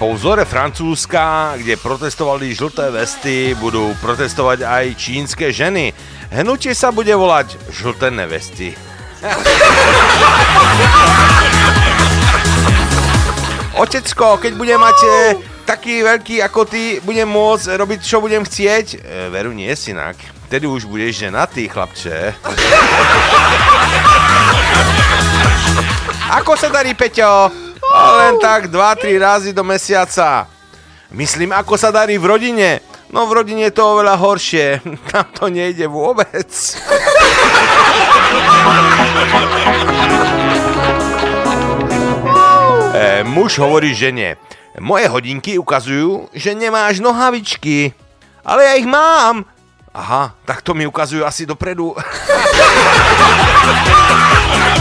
po 0.00 0.16
vzore 0.16 0.48
Francúzska, 0.48 1.60
kde 1.60 1.76
protestovali 1.76 2.56
žlté 2.56 2.88
vesty, 2.88 3.52
budú 3.52 3.92
protestovať 4.00 4.64
aj 4.64 4.96
čínske 4.96 5.52
ženy. 5.52 5.92
Hnutie 6.32 6.72
sa 6.72 6.88
bude 6.88 7.12
volať 7.12 7.60
žlté 7.68 8.08
nevesty. 8.08 8.72
Otecko, 13.76 14.40
keď 14.40 14.52
budem 14.56 14.80
mať 14.80 14.98
e, 15.04 15.10
taký 15.68 16.00
veľký 16.00 16.40
ako 16.48 16.64
ty, 16.64 17.04
budem 17.04 17.28
môcť 17.28 17.76
robiť, 17.76 18.00
čo 18.00 18.24
budem 18.24 18.40
chcieť? 18.40 18.86
E, 18.96 19.28
veru 19.28 19.52
nie, 19.52 19.68
synak. 19.76 20.16
Tedy 20.48 20.64
už 20.64 20.88
budeš 20.88 21.28
ženatý, 21.28 21.68
chlapče. 21.68 22.40
Ako 26.40 26.56
sa 26.56 26.72
darí, 26.72 26.96
Peťo? 26.96 27.68
Len 28.00 28.40
tak 28.40 28.72
2-3 28.72 29.20
razy 29.20 29.50
do 29.52 29.64
mesiaca. 29.64 30.48
Myslím, 31.10 31.50
ako 31.52 31.74
sa 31.74 31.90
darí 31.90 32.14
v 32.16 32.26
rodine. 32.30 32.80
No 33.10 33.26
v 33.26 33.42
rodine 33.42 33.66
je 33.66 33.74
to 33.74 33.98
oveľa 33.98 34.14
horšie. 34.14 34.78
Tam 35.10 35.26
to 35.34 35.50
nejde 35.50 35.90
vôbec. 35.90 36.46
E, 42.94 43.26
muž 43.26 43.58
hovorí 43.58 43.94
žene. 43.94 44.38
Moje 44.78 45.10
hodinky 45.10 45.58
ukazujú, 45.58 46.30
že 46.30 46.54
nemáš 46.54 47.02
nohavičky. 47.02 47.90
Ale 48.46 48.64
ja 48.64 48.78
ich 48.78 48.86
mám. 48.86 49.42
Aha, 49.90 50.38
tak 50.46 50.62
to 50.62 50.70
mi 50.70 50.86
ukazujú 50.86 51.26
asi 51.26 51.42
dopredu. 51.42 51.98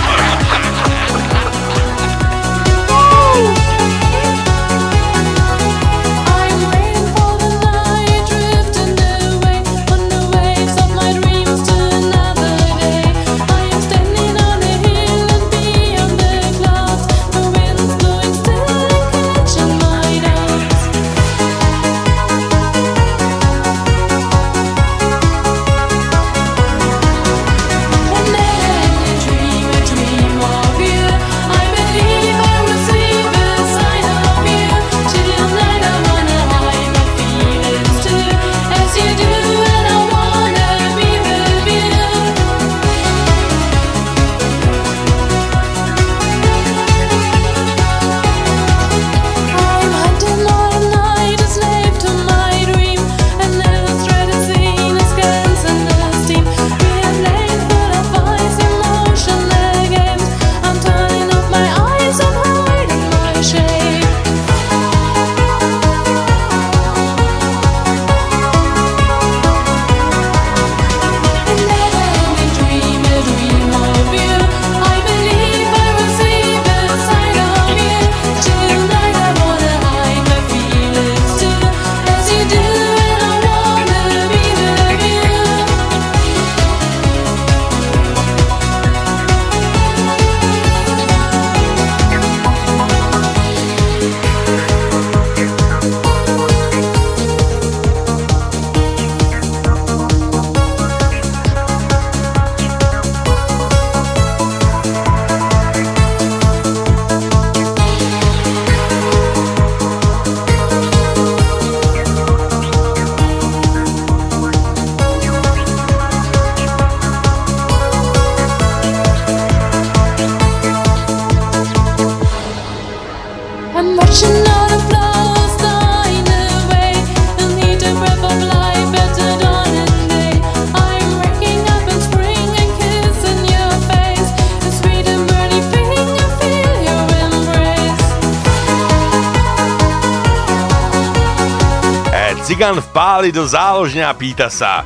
Cigan 142.59 142.83
vpáli 142.83 143.31
do 143.31 143.47
záložňa 143.47 144.11
a 144.11 144.13
pýta 144.19 144.51
sa 144.51 144.83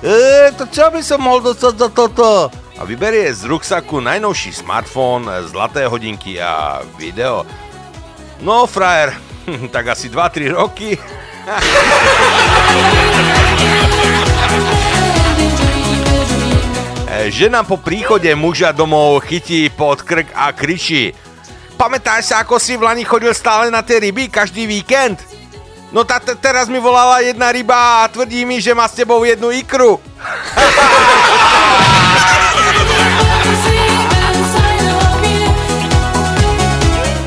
E, 0.00 0.48
to 0.56 0.64
čo 0.72 0.88
by 0.88 1.04
som 1.04 1.20
mohol 1.20 1.52
dostať 1.52 1.76
za 1.76 1.92
toto? 1.92 2.48
A 2.48 2.82
vyberie 2.88 3.28
z 3.28 3.44
ruksaku 3.44 4.00
najnovší 4.00 4.56
smartfón, 4.56 5.28
zlaté 5.44 5.84
hodinky 5.84 6.40
a 6.40 6.80
video. 6.96 7.44
No, 8.40 8.64
frajer, 8.64 9.12
tak 9.76 9.92
asi 9.92 10.08
2-3 10.08 10.48
roky. 10.48 10.96
Žena 17.28 17.68
po 17.68 17.76
príchode 17.76 18.32
muža 18.32 18.72
domov 18.72 19.28
chytí 19.28 19.68
pod 19.68 20.08
krk 20.08 20.32
a 20.32 20.56
kričí 20.56 21.12
Pamätáš 21.76 22.32
sa, 22.32 22.48
ako 22.48 22.56
si 22.56 22.80
v 22.80 22.88
Lani 22.88 23.04
chodil 23.04 23.36
stále 23.36 23.68
na 23.68 23.84
tie 23.84 24.00
ryby 24.00 24.32
každý 24.32 24.64
víkend? 24.64 25.20
No 25.90 26.06
tá 26.06 26.22
te- 26.22 26.38
teraz 26.38 26.70
mi 26.70 26.78
volala 26.78 27.18
jedna 27.18 27.50
ryba 27.50 28.06
a 28.06 28.08
tvrdí 28.08 28.46
mi, 28.46 28.62
že 28.62 28.70
má 28.74 28.86
s 28.86 28.94
tebou 28.94 29.26
jednu 29.26 29.50
ikru. 29.50 29.98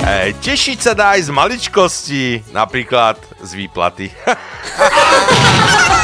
E, 0.04 0.36
Tešiť 0.36 0.80
sa 0.84 0.92
dá 0.92 1.16
aj 1.16 1.28
z 1.28 1.30
maličkosti, 1.32 2.24
napríklad 2.52 3.16
z 3.40 3.52
výplaty. 3.56 4.08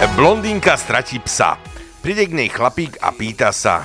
E, 0.00 0.06
Blondínka 0.16 0.76
stratí 0.76 1.20
psa. 1.20 1.58
Príde 2.00 2.24
k 2.24 2.32
nej 2.32 2.48
chlapík 2.48 2.96
a 3.04 3.12
pýta 3.12 3.52
sa. 3.52 3.84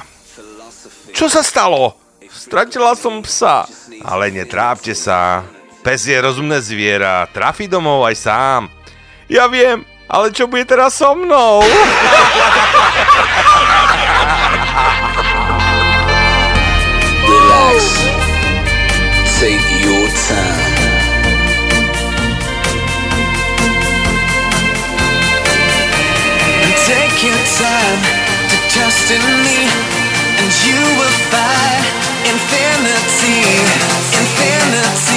Čo 1.12 1.28
sa 1.28 1.44
stalo? 1.44 2.05
Stratila 2.36 3.00
som 3.00 3.24
psa. 3.24 3.64
Ale 4.04 4.28
netrápte 4.28 4.92
sa. 4.92 5.48
Pes 5.80 6.04
je 6.04 6.20
rozumné 6.20 6.60
zviera. 6.60 7.24
Trafi 7.32 7.72
domov 7.72 8.04
aj 8.04 8.16
sám. 8.20 8.62
Ja 9.32 9.48
viem, 9.48 9.88
ale 10.12 10.36
čo 10.36 10.44
bude 10.46 10.68
teraz 10.68 11.00
so 11.00 11.16
mnou? 11.16 11.64
Relax. 17.24 17.82
Take 19.40 19.70
your 19.80 20.06
time. 20.28 20.74
Take 26.86 27.18
your 27.26 27.42
time 27.58 28.02
to 28.46 28.58
trust 28.70 29.10
in 29.10 29.24
me, 29.42 29.66
and 30.38 30.52
you 30.62 30.78
will 31.02 31.18
find 31.34 32.05
infinity, 32.26 33.42
infinity. 34.18 35.15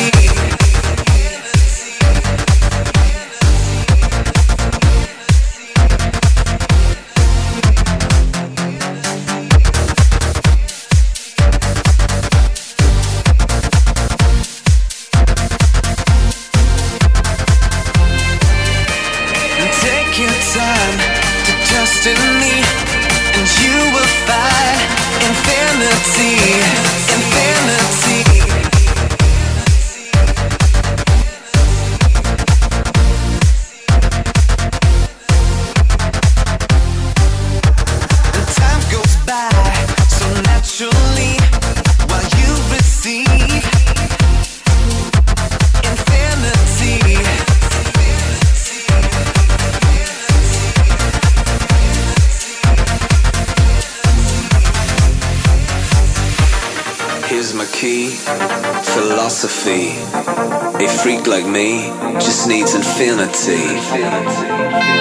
infinity. 63.01 63.79
infinity. 63.79 64.98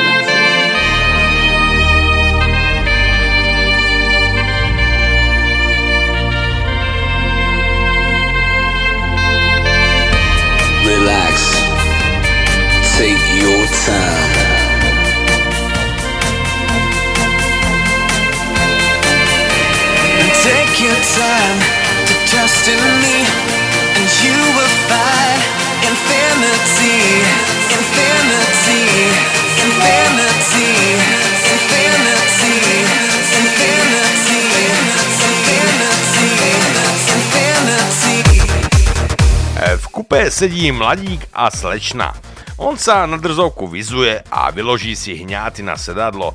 V 40.07 40.15
kupe 40.15 40.31
sedí 40.31 40.71
mladík 40.71 41.19
a 41.35 41.51
slečna. 41.51 42.15
On 42.55 42.79
sa 42.79 43.03
na 43.03 43.19
drzovku 43.19 43.67
vyzuje 43.67 44.23
a 44.31 44.47
vyloží 44.55 44.95
si 44.95 45.19
hňáty 45.19 45.59
na 45.67 45.75
sedadlo. 45.75 46.31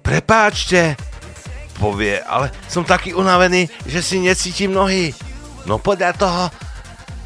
Prepáčte, 0.00 0.96
povie, 1.76 2.16
ale 2.24 2.48
som 2.72 2.88
taký 2.88 3.12
unavený, 3.12 3.68
že 3.84 4.00
si 4.00 4.16
necítim 4.16 4.72
nohy. 4.72 5.12
No 5.68 5.76
podľa 5.76 6.16
toho 6.16 6.48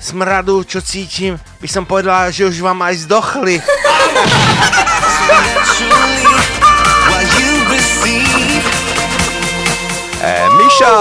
smradu, 0.02 0.66
čo 0.66 0.82
cítim, 0.82 1.38
by 1.62 1.68
som 1.70 1.86
povedala, 1.86 2.34
že 2.34 2.50
už 2.50 2.66
vám 2.66 2.82
aj 2.90 3.06
zdochli. 3.06 3.62
E, 10.20 10.34
Mišo, 10.52 10.94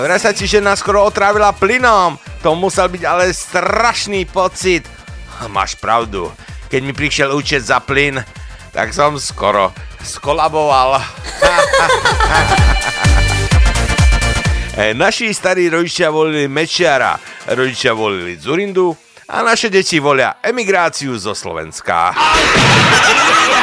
vraj 0.00 0.18
sa 0.18 0.34
ti 0.34 0.48
žena 0.48 0.74
skoro 0.74 1.06
otrávila 1.06 1.54
plynom. 1.54 2.18
To 2.42 2.54
musel 2.54 2.86
byť 2.88 3.02
ale 3.02 3.34
strašný 3.34 4.24
pocit. 4.30 4.86
Máš 5.50 5.74
pravdu. 5.74 6.30
Keď 6.68 6.80
mi 6.84 6.92
prišiel 6.92 7.34
účet 7.34 7.64
za 7.66 7.82
plyn, 7.82 8.22
tak 8.70 8.94
som 8.94 9.18
skoro 9.18 9.74
skolaboval. 10.02 10.98
E, 14.78 14.94
Naši 14.94 15.34
starí 15.34 15.66
rodičia 15.66 16.06
volili 16.06 16.46
Mečiara, 16.46 17.18
rodičia 17.50 17.90
volili 17.98 18.38
Zurindu 18.38 18.94
a 19.26 19.42
naše 19.42 19.74
deti 19.74 19.98
volia 19.98 20.38
emigráciu 20.38 21.18
zo 21.18 21.34
Slovenska. 21.34 22.14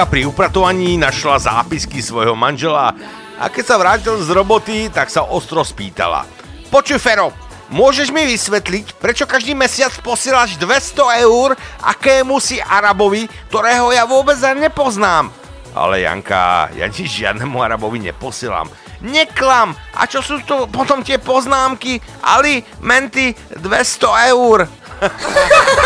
manželka 0.00 0.16
pri 0.16 0.32
upratovaní 0.32 0.96
našla 0.96 1.36
zápisky 1.36 2.00
svojho 2.00 2.32
manžela 2.32 2.96
a 3.36 3.52
keď 3.52 3.64
sa 3.68 3.76
vrátil 3.76 4.16
z 4.16 4.32
roboty, 4.32 4.88
tak 4.88 5.12
sa 5.12 5.28
ostro 5.28 5.60
spýtala. 5.60 6.24
Počuj, 6.72 6.96
Fero, 6.96 7.36
môžeš 7.68 8.08
mi 8.08 8.24
vysvetliť, 8.24 8.96
prečo 8.96 9.28
každý 9.28 9.52
mesiac 9.52 9.92
posielaš 10.00 10.56
200 10.56 11.20
eur 11.20 11.52
akému 11.84 12.40
si 12.40 12.56
Arabovi, 12.64 13.28
ktorého 13.52 13.92
ja 13.92 14.08
vôbec 14.08 14.40
ani 14.40 14.72
nepoznám? 14.72 15.28
Ale 15.76 16.00
Janka, 16.00 16.72
ja 16.80 16.88
nič 16.88 17.20
žiadnemu 17.20 17.60
Arabovi 17.60 18.00
neposielam. 18.00 18.72
Neklam! 19.04 19.76
A 20.00 20.08
čo 20.08 20.24
sú 20.24 20.40
to 20.48 20.64
potom 20.64 21.04
tie 21.04 21.20
poznámky? 21.20 22.00
Ali, 22.24 22.64
menty, 22.80 23.36
200 23.52 24.32
eur. 24.32 24.64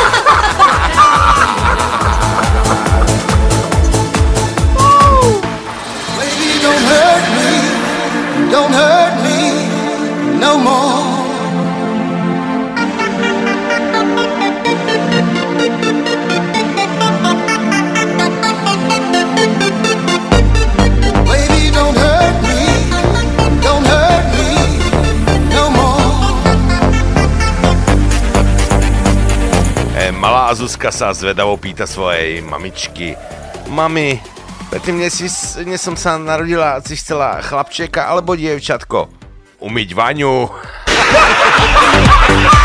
Malá 30.55 30.71
Zuzka 30.71 30.95
sa 30.95 31.11
zvedavo 31.11 31.59
pýta 31.59 31.83
svojej 31.83 32.39
mamičky. 32.39 33.19
Mami, 33.75 34.23
predtým 34.71 35.03
dnes, 35.03 35.19
dnes 35.59 35.83
som 35.83 35.99
sa 35.99 36.15
narodila, 36.15 36.79
si 36.79 36.95
chcela 36.95 37.43
chlapčeka 37.43 38.07
alebo 38.07 38.39
dievčatko? 38.39 39.11
Umyť 39.59 39.91
vaňu. 39.99 40.47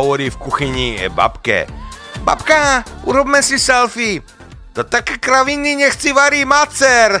hovorí 0.00 0.32
v 0.32 0.40
kuchyni 0.40 0.96
e, 0.96 1.12
babke. 1.12 1.68
Babka, 2.24 2.84
urobme 3.04 3.44
si 3.44 3.60
selfie. 3.60 4.24
To 4.72 4.84
také 4.84 5.20
kraviny 5.20 5.76
nechci 5.76 6.12
varí 6.16 6.44
macer. 6.48 7.20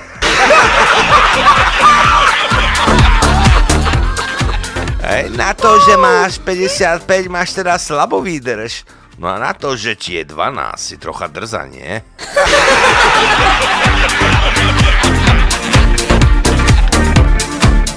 Na 5.34 5.50
to, 5.58 5.80
že 5.82 5.98
máš 5.98 6.38
55, 6.38 7.02
máš 7.26 7.50
teda 7.56 7.74
slabú 7.80 8.22
výdrž. 8.22 8.86
No 9.18 9.26
a 9.28 9.42
na 9.42 9.52
to, 9.52 9.74
že 9.74 9.98
ti 9.98 10.16
je 10.16 10.24
12, 10.24 10.78
si 10.78 10.96
trocha 10.96 11.26
drza, 11.26 11.66
nie? 11.66 11.98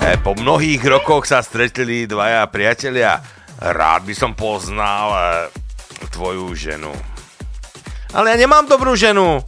E, 0.03 0.19
po 0.19 0.35
mnohých 0.35 0.83
rokoch 0.83 1.23
sa 1.23 1.39
stretli 1.39 2.03
dvaja 2.03 2.43
priatelia. 2.51 3.23
Rád 3.63 4.03
by 4.03 4.11
som 4.11 4.35
poznal 4.35 5.07
e, 5.15 5.19
tvoju 6.11 6.51
ženu. 6.51 6.91
Ale 8.11 8.35
ja 8.35 8.37
nemám 8.37 8.67
dobrú 8.67 8.91
ženu. 8.99 9.39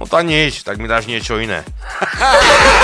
No 0.00 0.02
to 0.08 0.16
nič, 0.24 0.64
tak 0.64 0.80
mi 0.80 0.88
dáš 0.88 1.04
niečo 1.04 1.36
iné. 1.36 1.60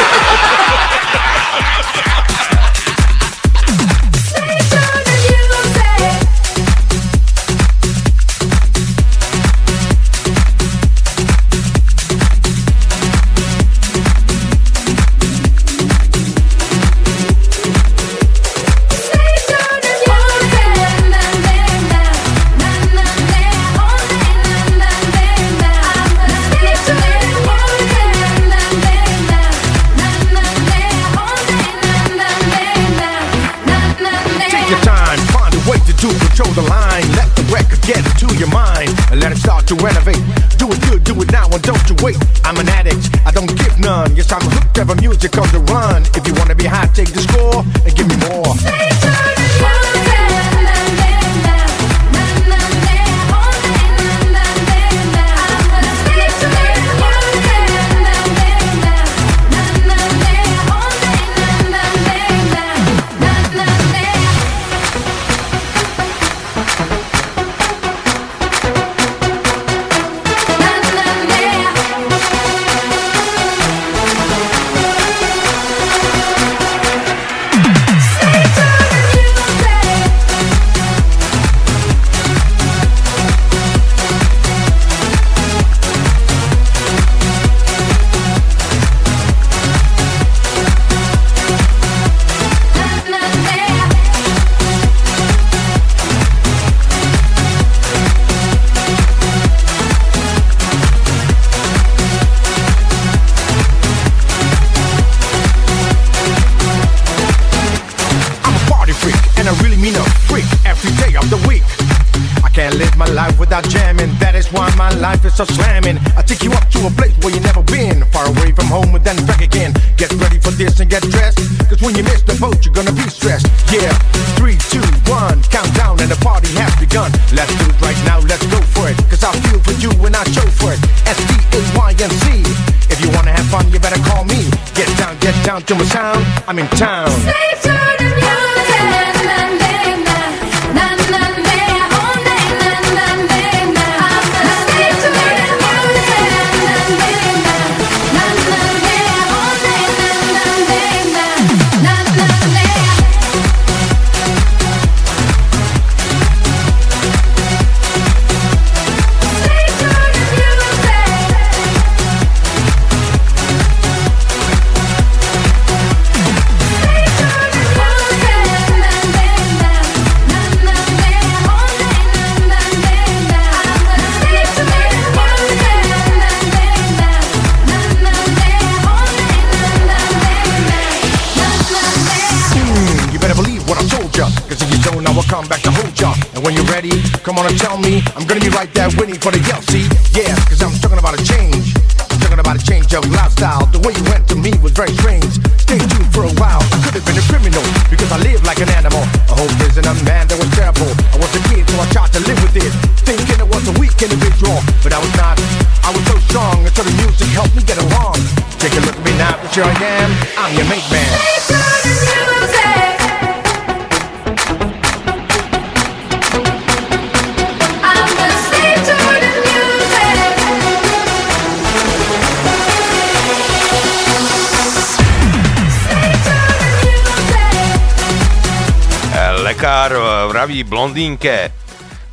blondínke. 230.95 231.51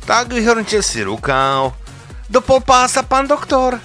Tak 0.02 0.34
vyhrnte 0.34 0.82
si 0.82 1.06
rukáv. 1.06 1.78
Do 2.26 2.42
popása, 2.42 3.06
pán 3.06 3.30
doktor. 3.30 3.78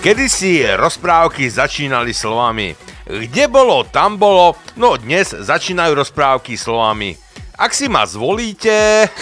Kedy 0.00 0.32
si 0.32 0.64
rozprávky 0.64 1.44
začínali 1.44 2.16
slovami 2.16 2.72
Kde 3.04 3.52
bolo, 3.52 3.84
tam 3.84 4.16
bolo, 4.16 4.56
no 4.80 4.96
dnes 4.96 5.36
začínajú 5.36 5.92
rozprávky 5.92 6.56
slovami 6.56 7.12
Ak 7.60 7.76
si 7.76 7.84
ma 7.84 8.08
zvolíte... 8.08 8.72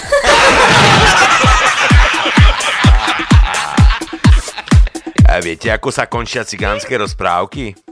A 5.35 5.43
viete, 5.43 5.66
ako 5.74 5.90
sa 5.90 6.06
končia 6.06 6.47
cigánske 6.47 6.94
rozprávky? 6.94 7.88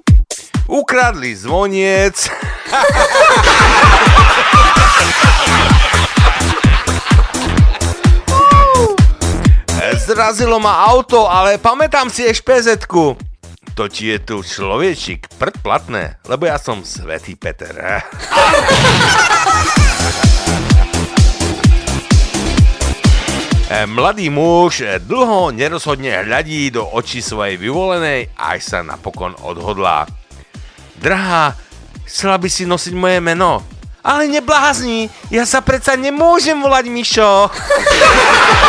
Ukradli 0.67 1.31
zvoniec. 1.39 2.31
Zrazilo 10.07 10.59
ma 10.59 10.87
auto, 10.91 11.31
ale 11.31 11.59
pamätám 11.59 12.11
si 12.11 12.27
špz 12.27 12.87
To 13.75 13.87
ti 13.87 14.11
je 14.11 14.19
tu 14.19 14.43
človečik 14.43 15.31
predplatné, 15.39 16.19
lebo 16.27 16.51
ja 16.51 16.59
som 16.59 16.83
Svetý 16.83 17.39
Peter. 17.39 17.75
Mladý 23.67 24.31
muž 24.31 24.83
dlho 25.03 25.51
nerozhodne 25.51 26.23
hľadí 26.23 26.71
do 26.71 26.87
očí 26.87 27.19
svojej 27.19 27.59
vyvolenej, 27.59 28.31
až 28.39 28.63
sa 28.63 28.79
napokon 28.87 29.35
odhodlá. 29.43 30.26
Drahá, 31.01 31.53
chcela 32.09 32.41
by 32.41 32.49
si 32.49 32.65
nosiť 32.65 32.95
moje 32.97 33.21
meno. 33.21 33.61
Ale 34.07 34.31
neblázni, 34.31 35.11
ja 35.35 35.43
sa 35.43 35.61
predsa 35.61 35.99
nemôžem 35.99 36.57
volať 36.57 36.85
Mišo. 36.87 37.51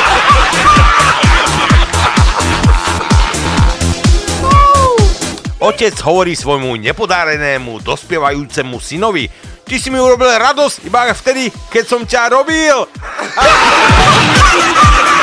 Otec 5.57 5.97
hovorí 6.05 6.37
svojmu 6.37 6.77
nepodarenému, 6.77 7.81
dospievajúcemu 7.81 8.77
synovi, 8.77 9.25
ty 9.65 9.81
si 9.81 9.89
mi 9.89 9.97
urobil 9.97 10.29
radosť 10.29 10.85
iba 10.85 11.09
vtedy, 11.09 11.49
keď 11.73 11.83
som 11.85 12.05
ťa 12.05 12.29
robil. 12.29 12.85
A... 13.37 13.43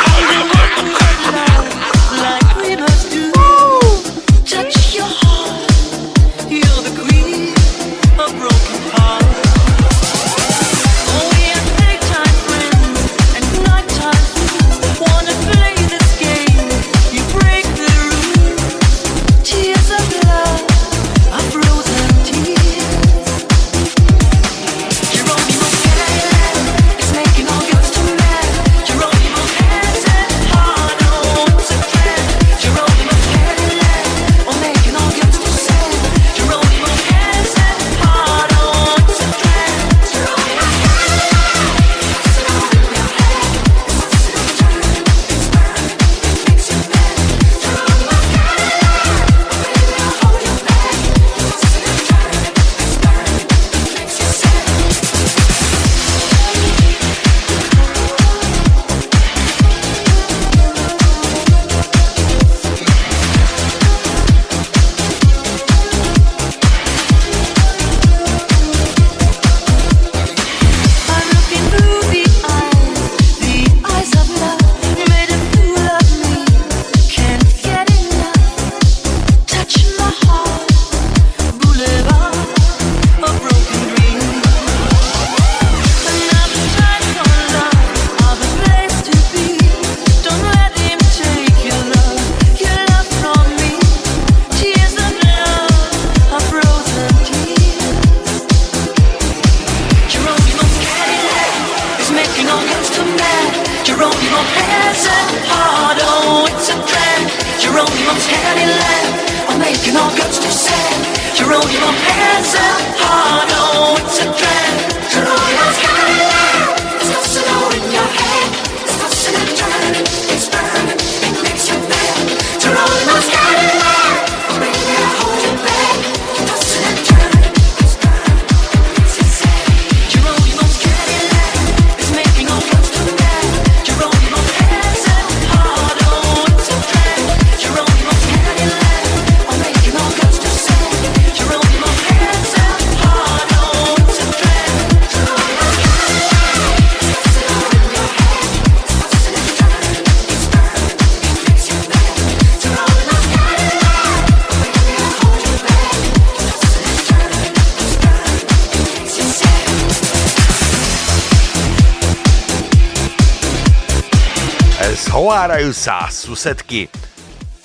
Zhovárajú 165.24 165.72
sa 165.72 166.04
susedky 166.12 166.84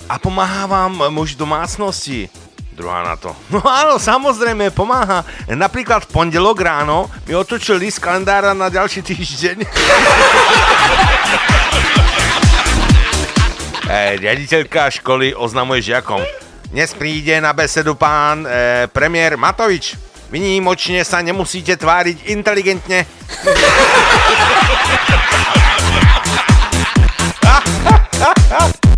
a 0.08 0.16
pomáha 0.16 0.64
vám 0.64 1.12
muž 1.12 1.36
domácnosti. 1.36 2.32
Druhá 2.72 3.04
na 3.04 3.20
to. 3.20 3.36
No 3.52 3.60
áno, 3.60 4.00
samozrejme, 4.00 4.72
pomáha. 4.72 5.28
Napríklad 5.44 6.08
v 6.08 6.12
pondelok 6.24 6.56
ráno 6.56 7.12
mi 7.28 7.36
otočil 7.36 7.76
list 7.76 8.00
kalendára 8.00 8.56
na 8.56 8.72
ďalší 8.72 9.04
týždeň. 9.04 9.60
e, 13.92 14.16
riaditeľka 14.24 14.96
školy 15.04 15.36
oznamuje 15.36 15.92
žiakom. 15.92 16.24
Dnes 16.72 16.96
príde 16.96 17.36
na 17.44 17.52
besedu 17.52 17.92
pán 17.92 18.48
e, 18.48 18.88
premiér 18.88 19.36
Matovič. 19.36 20.00
Vynimočne 20.32 21.04
sa 21.04 21.20
nemusíte 21.20 21.76
tváriť 21.76 22.24
inteligentne. 22.32 23.04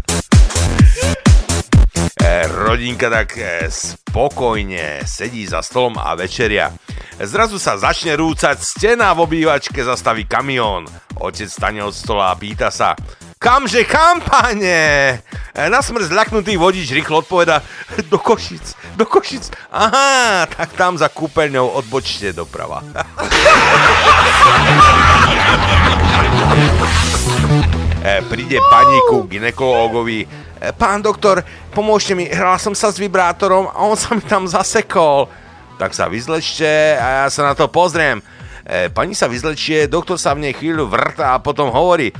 E, 2.22 2.46
rodinka 2.46 3.10
tak 3.10 3.34
e, 3.34 3.66
spokojne 3.66 5.02
sedí 5.02 5.42
za 5.42 5.58
stolom 5.58 5.98
a 5.98 6.14
večeria. 6.14 6.70
Zrazu 7.18 7.58
sa 7.58 7.74
začne 7.74 8.14
rúcať 8.14 8.62
stena 8.62 9.10
v 9.10 9.26
obývačke, 9.26 9.82
zastaví 9.82 10.30
kamión. 10.30 10.86
Otec 11.18 11.50
stane 11.50 11.82
od 11.82 11.90
stola 11.90 12.30
a 12.30 12.38
pýta 12.38 12.70
sa, 12.70 12.94
kamže 13.42 13.82
kam, 13.90 14.22
pane? 14.22 15.18
E, 15.50 15.66
Na 15.66 15.82
smrť 15.82 16.14
zľaknutý 16.14 16.54
vodič 16.54 16.94
rýchlo 16.94 17.26
odpoveda, 17.26 17.58
do 18.12 18.22
Košic, 18.22 18.94
do 18.94 19.02
Košic. 19.02 19.50
Aha, 19.74 20.46
tak 20.46 20.78
tam 20.78 20.94
za 20.94 21.10
kúpeľňou 21.10 21.74
odbočte 21.74 22.30
doprava. 22.30 22.86
E, 28.02 28.18
príde 28.26 28.58
pani 28.66 28.98
ku 29.06 29.30
ginekológovi. 29.30 30.26
E, 30.26 30.28
Pán 30.74 30.98
doktor, 30.98 31.38
pomôžte 31.70 32.18
mi, 32.18 32.26
hrala 32.26 32.58
som 32.58 32.74
sa 32.74 32.90
s 32.90 32.98
vibrátorom 32.98 33.70
a 33.70 33.78
on 33.86 33.94
sa 33.94 34.18
mi 34.18 34.24
tam 34.26 34.42
zasekol. 34.42 35.30
Tak 35.78 35.94
sa 35.94 36.10
vyzlečte 36.10 36.98
a 36.98 37.22
ja 37.22 37.26
sa 37.30 37.46
na 37.46 37.54
to 37.54 37.70
pozriem. 37.70 38.18
E, 38.66 38.90
pani 38.90 39.14
sa 39.14 39.30
vyzlečie, 39.30 39.86
doktor 39.86 40.18
sa 40.18 40.34
v 40.34 40.50
nej 40.50 40.50
chvíľu 40.50 40.90
vrta 40.90 41.38
a 41.38 41.38
potom 41.38 41.70
hovorí 41.70 42.10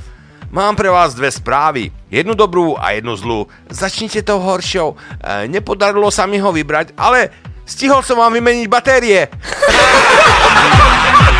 Mám 0.55 0.79
pre 0.79 0.87
vás 0.87 1.19
dve 1.19 1.35
správy, 1.35 1.91
jednu 2.13 2.39
dobrú 2.39 2.79
a 2.79 2.95
jednu 2.95 3.17
zlú. 3.17 3.49
Začnite 3.73 4.21
tou 4.21 4.37
horšou. 4.37 5.01
Nepodarilo 5.49 6.13
sa 6.13 6.29
mi 6.29 6.37
ho 6.37 6.53
vybrať, 6.53 6.93
ale 6.93 7.33
stihol 7.65 8.05
som 8.05 8.21
vám 8.21 8.37
vymeniť 8.37 8.69
batérie. 8.69 9.33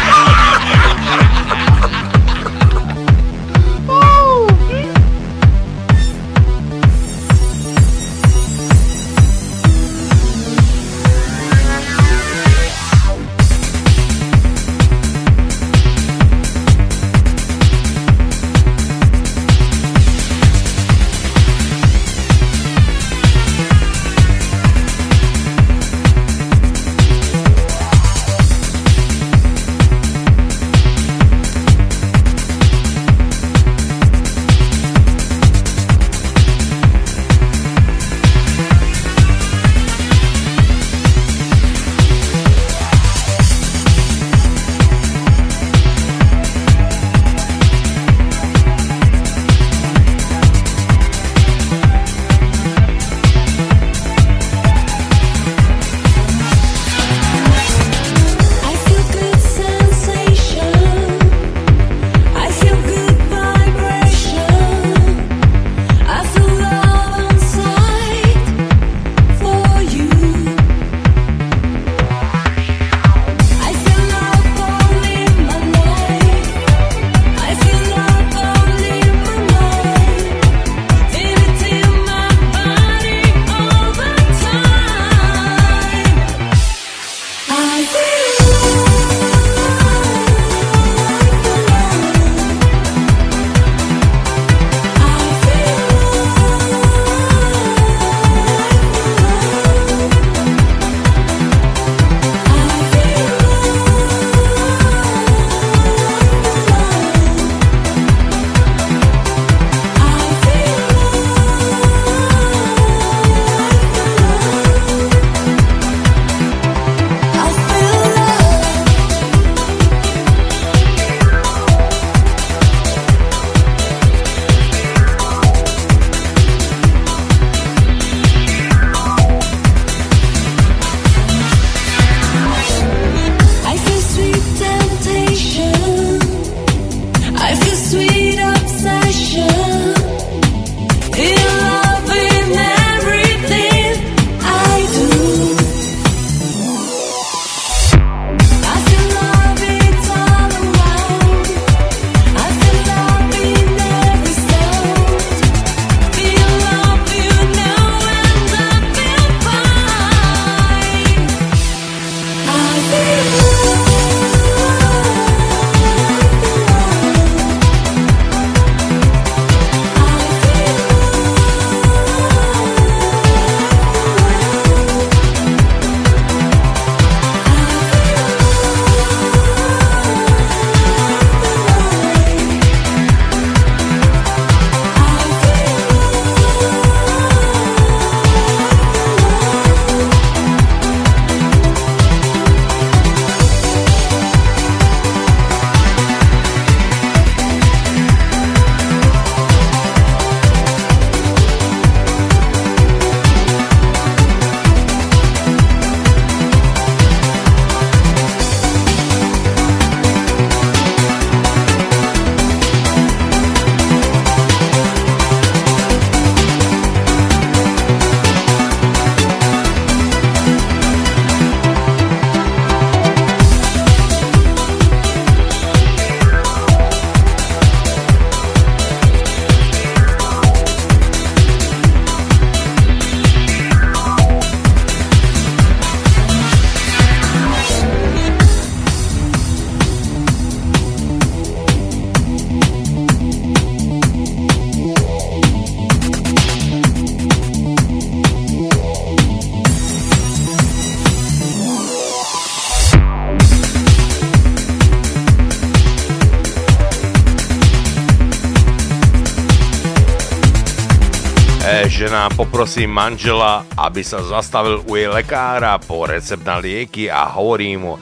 žena 262.23 262.87
manžela, 262.87 263.67
aby 263.75 264.07
sa 264.07 264.23
zastavil 264.23 264.87
u 264.87 264.95
jej 264.95 265.11
lekára 265.11 265.75
po 265.83 266.07
recept 266.07 266.47
na 266.47 266.63
lieky 266.63 267.11
a 267.11 267.27
hovorí 267.27 267.75
mu 267.75 267.99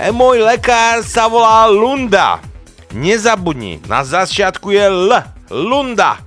e, 0.00 0.08
Môj 0.08 0.40
lekár 0.40 1.04
sa 1.04 1.28
volá 1.28 1.68
Lunda. 1.68 2.40
Nezabudni, 2.96 3.84
na 3.84 4.00
začiatku 4.00 4.72
je 4.72 4.88
L. 4.88 5.12
Lunda. 5.52 6.24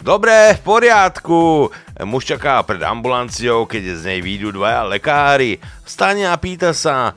Dobre, 0.00 0.56
v 0.56 0.60
poriadku. 0.64 1.68
Muž 2.08 2.24
čaká 2.24 2.64
pred 2.64 2.80
ambulanciou, 2.80 3.68
keď 3.68 4.00
z 4.00 4.02
nej 4.16 4.20
výjdu 4.24 4.56
dvaja 4.56 4.88
lekári. 4.88 5.60
Vstane 5.84 6.24
a 6.24 6.36
pýta 6.40 6.72
sa, 6.72 7.12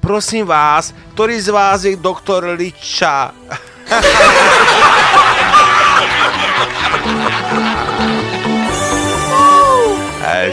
prosím 0.00 0.48
vás, 0.48 0.96
ktorý 1.12 1.36
z 1.36 1.48
vás 1.52 1.84
je 1.84 2.00
doktor 2.00 2.56
Liča? 2.56 3.28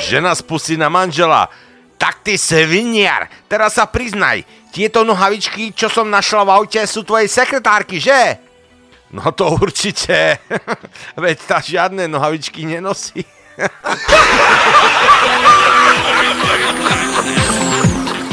Žena 0.02 0.34
spustí 0.34 0.78
na 0.78 0.90
manžela. 0.90 1.49
Tak 2.02 2.26
ty 2.26 2.34
sviniar, 2.34 3.30
teraz 3.45 3.78
sa 3.78 3.86
priznaj, 3.86 4.41
tieto 4.73 5.06
nohavičky, 5.06 5.69
čo 5.78 5.86
som 5.86 6.10
našla 6.10 6.41
v 6.48 6.53
aute, 6.57 6.82
sú 6.90 7.06
tvojej 7.06 7.30
sekretárky, 7.30 8.02
že? 8.02 8.41
No 9.14 9.30
to 9.36 9.53
určite. 9.53 10.41
Veď 11.22 11.38
tá 11.45 11.61
žiadne 11.61 12.07
nohavičky 12.10 12.65
nenosí. 12.65 13.22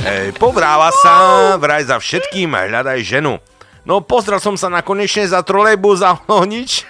Ej, 0.08 0.32
povráva 0.40 0.88
sa, 1.04 1.14
vraj 1.60 1.84
za 1.84 2.00
všetkým 2.00 2.56
hľadaj 2.56 3.04
ženu. 3.04 3.36
No 3.84 4.00
pozrel 4.00 4.40
som 4.40 4.56
sa 4.56 4.72
na 4.72 4.80
konečne 4.80 5.28
za 5.28 5.44
trolejbus 5.44 6.00
a 6.00 6.16
no 6.30 6.48
nič. 6.48 6.88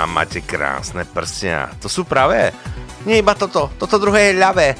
Slečná, 0.00 0.06
máte 0.08 0.40
krásne 0.40 1.04
prsia. 1.04 1.68
To 1.80 1.88
sú 1.88 2.04
pravé? 2.08 2.52
Nie 3.04 3.20
iba 3.20 3.34
toto, 3.36 3.68
toto 3.76 3.98
druhé 4.00 4.32
je 4.32 4.40
ľavé. 4.40 4.76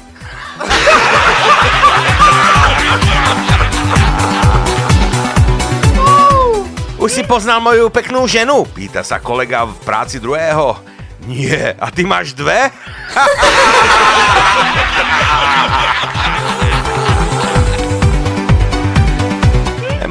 Už 7.01 7.09
si 7.09 7.25
poznal 7.25 7.61
moju 7.61 7.89
peknú 7.89 8.29
ženu? 8.29 8.65
Pýta 8.69 9.01
sa 9.01 9.17
kolega 9.17 9.65
v 9.65 9.73
práci 9.85 10.21
druhého. 10.21 10.77
Nie, 11.25 11.73
a 11.77 11.89
ty 11.93 12.05
máš 12.05 12.33
dve? 12.33 12.69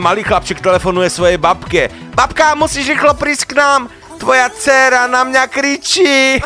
Malý 0.01 0.25
chlapček 0.25 0.65
telefonuje 0.65 1.13
svojej 1.13 1.37
babke. 1.37 1.93
Babka, 2.17 2.57
musíš 2.57 2.89
rýchlo 2.97 3.13
prísť 3.13 3.53
k 3.53 3.61
nám. 3.61 4.00
Tvoja 4.21 4.53
dcéra 4.53 5.09
na 5.09 5.25
mňa 5.25 5.49
kričí. 5.49 6.37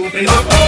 Sufrido 0.00 0.32
por 0.32 0.59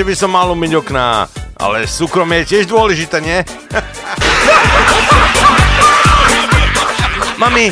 že 0.00 0.08
by 0.08 0.16
som 0.16 0.32
mal 0.32 0.48
umyť 0.48 0.80
okná, 0.80 1.28
ale 1.60 1.84
súkromie 1.84 2.40
je 2.40 2.56
tiež 2.56 2.72
dôležité, 2.72 3.20
nie? 3.20 3.36
mami, 7.44 7.68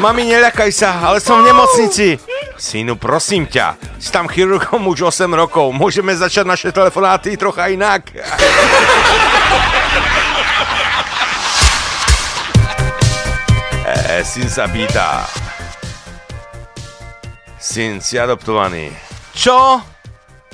mami, 0.00 0.32
neľakaj 0.32 0.72
sa, 0.72 1.04
ale 1.04 1.20
som 1.20 1.44
v 1.44 1.52
nemocnici. 1.52 2.16
Synu, 2.56 2.96
prosím 2.96 3.44
ťa, 3.44 3.76
si 4.00 4.08
tam 4.08 4.32
chirurgom 4.32 4.80
už 4.88 5.12
8 5.12 5.28
rokov, 5.28 5.68
môžeme 5.76 6.16
začať 6.16 6.48
naše 6.48 6.72
telefonáty 6.72 7.36
trocha 7.36 7.68
inak. 7.68 8.16
syn 14.24 14.48
sa 14.48 14.64
pýta. 14.72 15.28
Syn 17.60 18.00
si 18.00 18.16
adoptovaný. 18.16 18.88
Čo? 19.36 19.84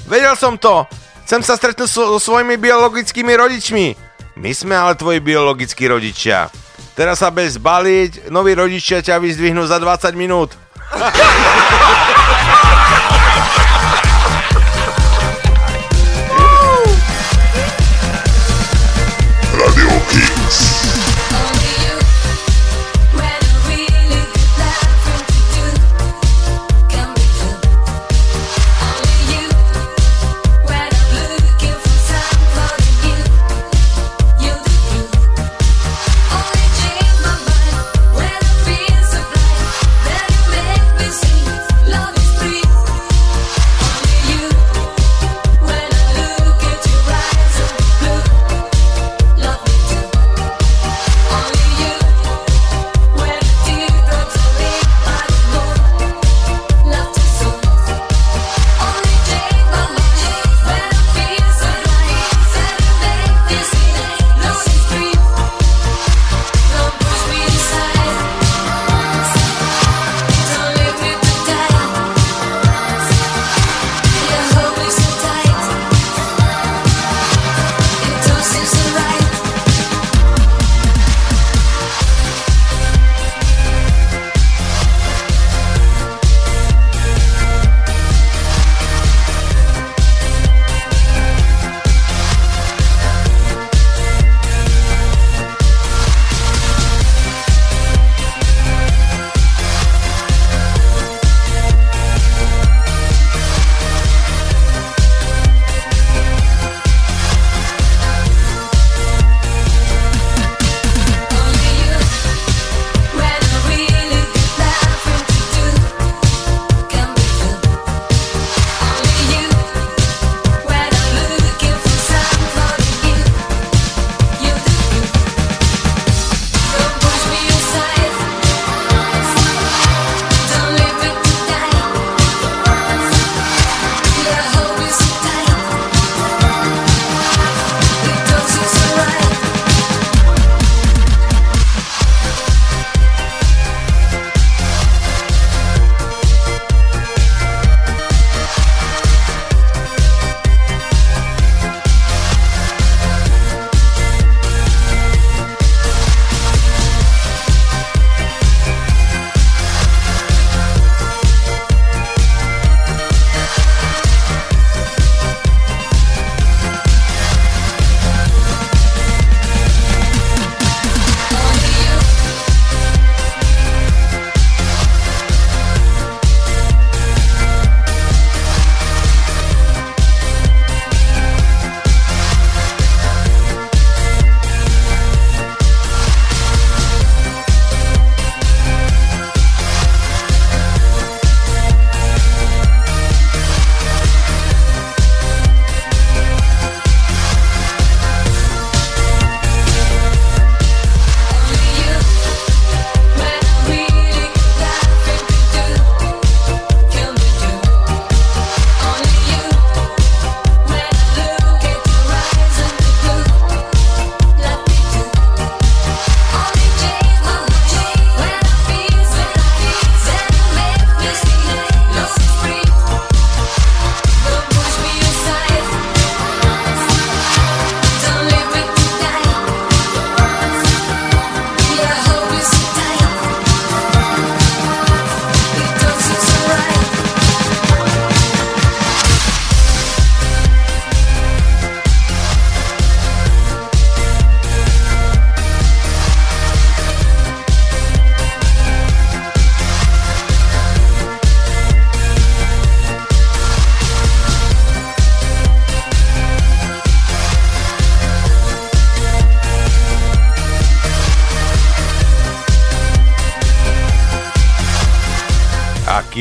Vedel 0.04 0.36
som 0.36 0.60
to. 0.60 0.84
Chcem 1.24 1.40
sa 1.40 1.56
stretnúť 1.56 1.88
so, 1.88 2.04
so 2.14 2.18
svojimi 2.20 2.60
biologickými 2.60 3.32
rodičmi. 3.32 3.96
My 4.36 4.52
sme 4.52 4.76
ale 4.76 4.92
tvoji 4.92 5.24
biologickí 5.24 5.88
rodičia. 5.88 6.52
Teraz 6.92 7.24
sa 7.24 7.32
bez 7.32 7.56
baliť, 7.56 8.28
noví 8.28 8.52
rodičia 8.52 9.00
ťa 9.00 9.24
vyzdvihnú 9.24 9.64
za 9.64 9.80
20 9.80 10.12
minút. 10.14 10.52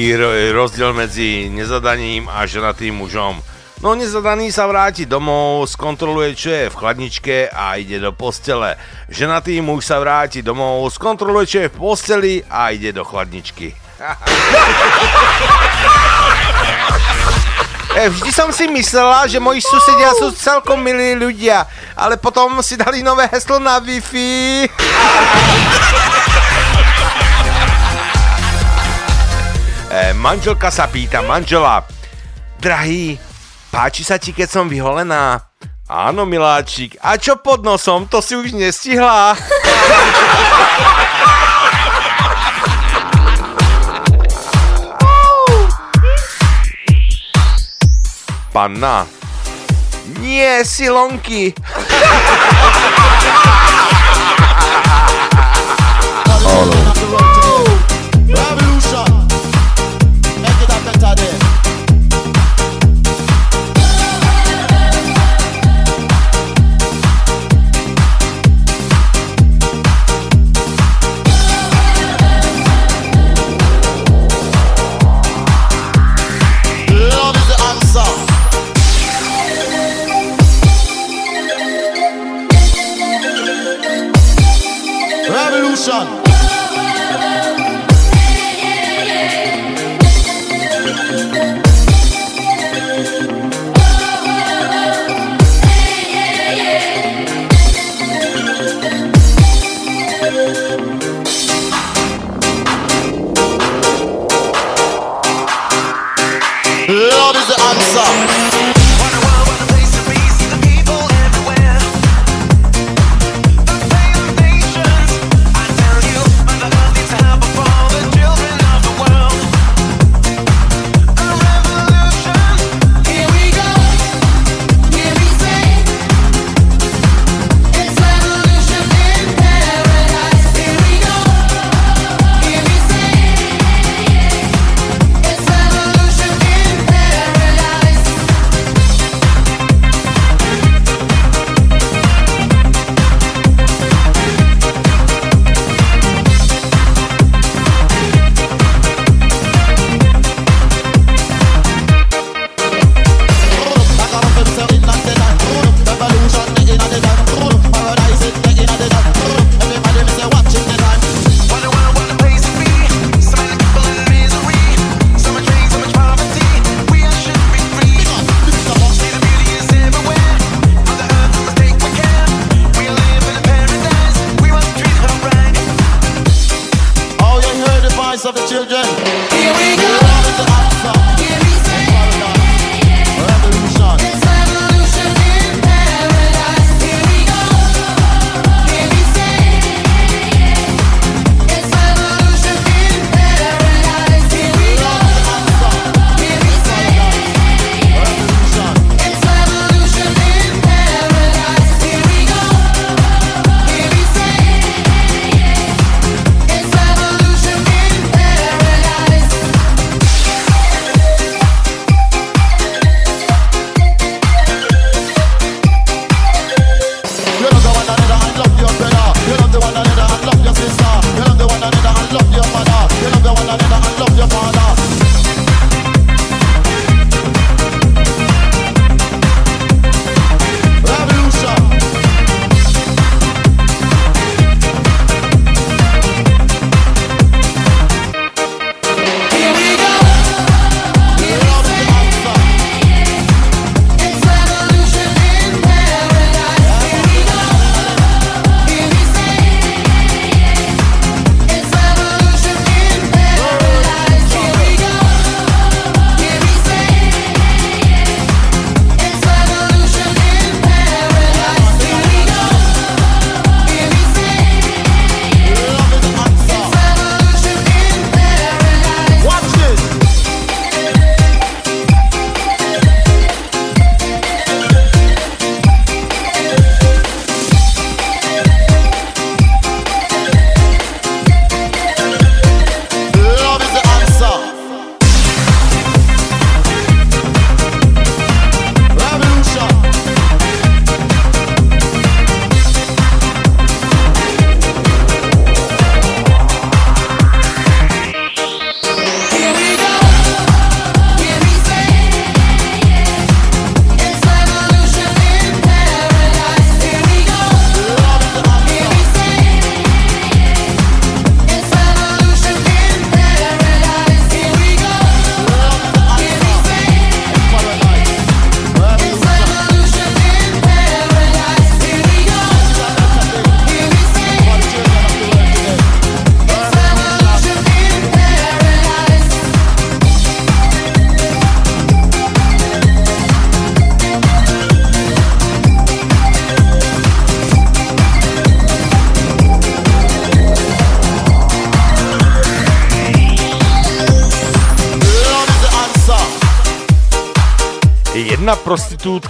aký 0.04 0.20
je 0.20 0.52
rozdiel 0.52 0.92
medzi 0.92 1.48
nezadaním 1.48 2.28
a 2.28 2.44
ženatým 2.44 2.92
mužom. 2.92 3.40
No 3.80 3.96
nezadaný 3.96 4.52
sa 4.52 4.68
vráti 4.68 5.08
domov, 5.08 5.64
skontroluje, 5.72 6.36
čo 6.36 6.52
je 6.52 6.68
v 6.68 6.76
chladničke 6.76 7.48
a 7.48 7.80
ide 7.80 8.04
do 8.04 8.12
postele. 8.12 8.76
Ženatý 9.08 9.64
muž 9.64 9.88
sa 9.88 10.04
vráti 10.04 10.44
domov, 10.44 10.92
skontroluje, 10.92 11.48
čo 11.48 11.58
je 11.64 11.72
v 11.72 11.80
posteli 11.80 12.44
a 12.52 12.76
ide 12.76 12.92
do 12.92 13.08
chladničky. 13.08 13.72
E, 17.94 18.10
vždy 18.10 18.34
som 18.34 18.50
si 18.50 18.66
myslela, 18.74 19.30
že 19.30 19.38
moji 19.38 19.62
susedia 19.62 20.18
sú 20.18 20.34
celkom 20.34 20.82
milí 20.82 21.14
ľudia, 21.14 21.62
ale 21.94 22.18
potom 22.18 22.58
si 22.66 22.74
dali 22.74 23.06
nové 23.06 23.30
heslo 23.30 23.62
na 23.62 23.78
Wi-Fi. 23.78 24.66
manželka 30.18 30.74
sa 30.74 30.90
pýta 30.90 31.22
manžela, 31.22 31.86
drahý, 32.58 33.22
páči 33.70 34.02
sa 34.02 34.18
ti, 34.18 34.34
keď 34.34 34.50
som 34.50 34.66
vyholená? 34.66 35.54
Áno, 35.86 36.26
miláčik. 36.26 36.98
A 37.04 37.22
čo 37.22 37.38
pod 37.38 37.62
nosom? 37.62 38.10
To 38.10 38.18
si 38.18 38.34
už 38.34 38.58
nestihla. 38.58 39.38
Panna. 48.54 49.06
Nie, 50.22 50.66
silonky. 50.66 51.54
Revolution. 56.26 56.83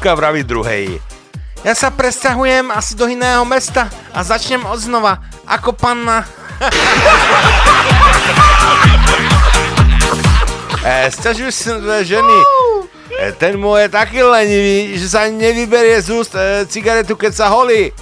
Babka 0.03 0.19
vraví 0.19 0.43
druhej. 0.43 0.99
Ja 1.63 1.71
sa 1.79 1.87
presťahujem 1.87 2.75
asi 2.75 2.91
do 2.91 3.07
iného 3.07 3.39
mesta 3.47 3.87
a 4.11 4.19
začnem 4.19 4.59
od 4.67 4.75
znova, 4.75 5.23
ako 5.47 5.71
panna. 5.71 6.27
e, 10.83 11.07
Sťažujú 11.07 11.47
sa 11.55 11.79
e, 11.79 12.03
ženy. 12.03 12.35
E, 13.15 13.31
ten 13.39 13.55
môj 13.55 13.87
je 13.87 13.95
taký 13.95 14.27
lenivý, 14.27 14.99
že 14.99 15.07
sa 15.07 15.31
nevyberie 15.31 15.95
z 16.03 16.11
úst 16.11 16.35
e, 16.35 16.67
cigaretu, 16.67 17.15
keď 17.15 17.39
sa 17.39 17.47
holí. 17.47 17.95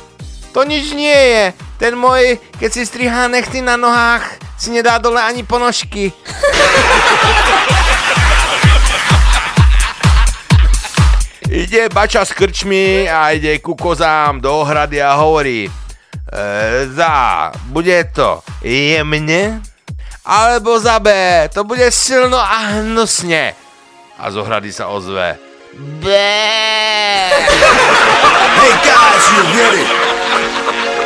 To 0.58 0.66
nič 0.66 0.98
nie 0.98 1.14
je. 1.14 1.54
Ten 1.78 1.94
môj, 1.94 2.42
keď 2.58 2.82
si 2.82 2.84
strihá 2.90 3.30
nechty 3.30 3.62
na 3.62 3.78
nohách, 3.78 4.26
si 4.58 4.74
nedá 4.74 4.98
dole 4.98 5.22
ani 5.22 5.46
ponožky. 5.46 6.10
ide 11.72 11.90
bača 11.90 12.26
s 12.26 12.34
krčmi 12.34 13.08
a 13.10 13.32
ide 13.32 13.58
ku 13.64 13.76
kozám 13.76 14.42
do 14.42 14.52
ohrady 14.60 15.02
a 15.02 15.16
hovorí 15.16 15.72
e, 15.72 15.72
za, 16.92 17.52
bude 17.72 18.04
to 18.12 18.44
jemne, 18.62 19.62
alebo 20.26 20.80
za 20.80 21.00
B, 21.00 21.08
to 21.54 21.64
bude 21.64 21.92
silno 21.92 22.36
a 22.36 22.76
hnusne. 22.76 23.56
A 24.20 24.32
z 24.32 24.36
ohrady 24.36 24.76
sa 24.76 24.92
ozve 24.92 25.40
B. 26.04 26.12
Hey 28.60 28.74
guys, 28.84 29.24
you 29.32 29.44
hear 29.56 29.72
it? 29.80 29.88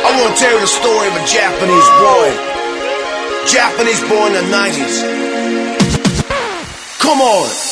I 0.02 0.10
want 0.18 0.34
to 0.34 0.40
tell 0.42 0.50
you 0.50 0.58
the 0.58 0.66
story 0.66 1.06
of 1.06 1.14
a 1.14 1.22
Japanese 1.30 1.88
boy. 2.02 2.28
Japanese 3.46 4.02
boy 4.10 4.26
in 4.26 4.34
the 4.34 4.42
90s. 4.50 5.06
Come 6.98 7.22
on. 7.22 7.65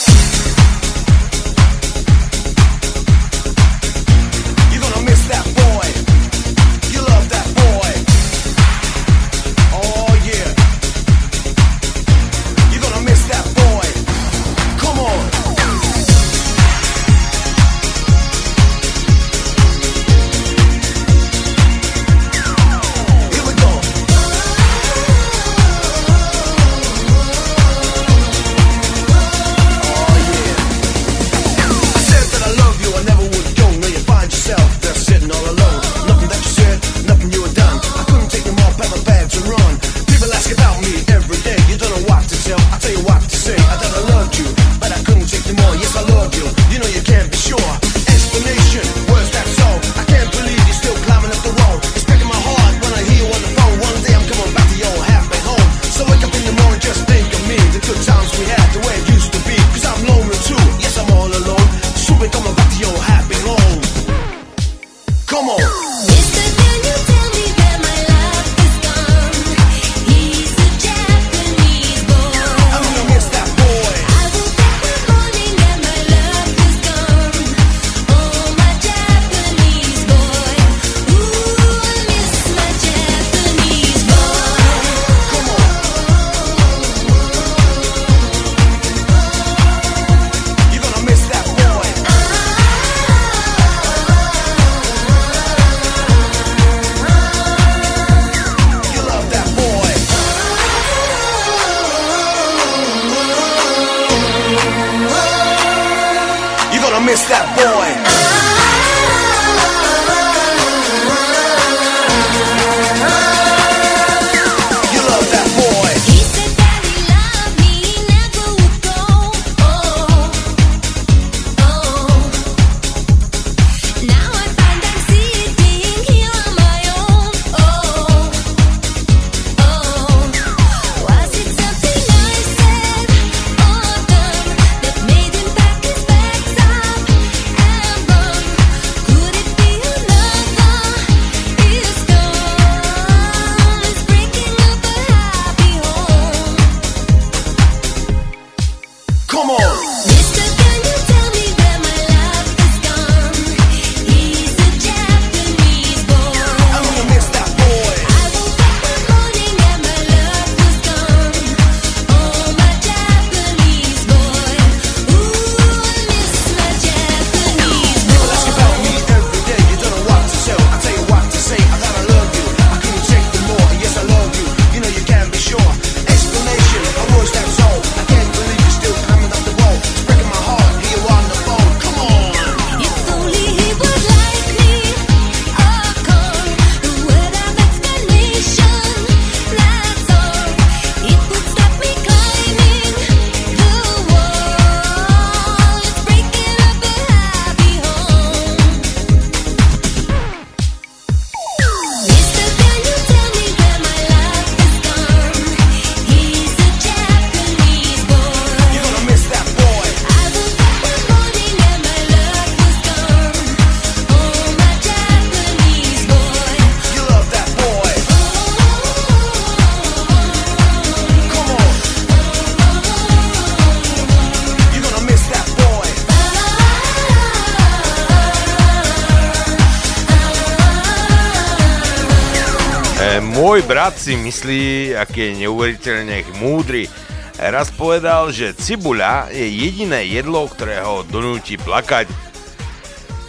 si 234.04 234.20
myslí, 234.20 234.92
aký 235.00 235.32
je 235.32 235.48
neuveriteľne 235.48 236.28
múdry. 236.36 236.92
Raz 237.40 237.72
povedal, 237.72 238.28
že 238.36 238.52
cibuľa 238.52 239.32
je 239.32 239.48
jediné 239.48 240.04
jedlo, 240.04 240.44
ktoré 240.44 240.84
ho 240.84 241.00
donúti 241.08 241.56
plakať. 241.56 242.12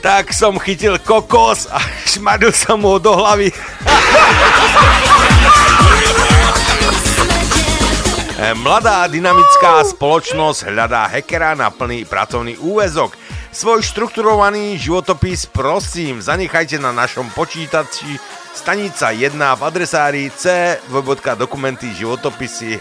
Tak 0.03 0.35
som 0.35 0.59
chytil 0.59 0.99
kokos 0.99 1.71
a 1.71 1.79
šmadil 2.11 2.51
som 2.51 2.83
ho 2.83 2.99
do 2.99 3.15
hlavy. 3.15 3.55
Mladá 8.59 9.07
dynamická 9.07 9.79
spoločnosť 9.95 10.75
hľadá 10.75 11.07
hekera 11.07 11.55
na 11.55 11.71
plný 11.71 12.03
pracovný 12.03 12.59
úvezok. 12.59 13.15
Svoj 13.55 13.79
štrukturovaný 13.79 14.75
životopis 14.75 15.47
prosím 15.47 16.19
zanechajte 16.19 16.75
na 16.83 16.91
našom 16.91 17.31
počítači 17.31 18.19
stanica 18.55 19.11
1 19.11 19.35
v 19.35 19.61
adresári 19.61 20.31
dokumenty 21.35 21.91
životopisy. 21.91 22.79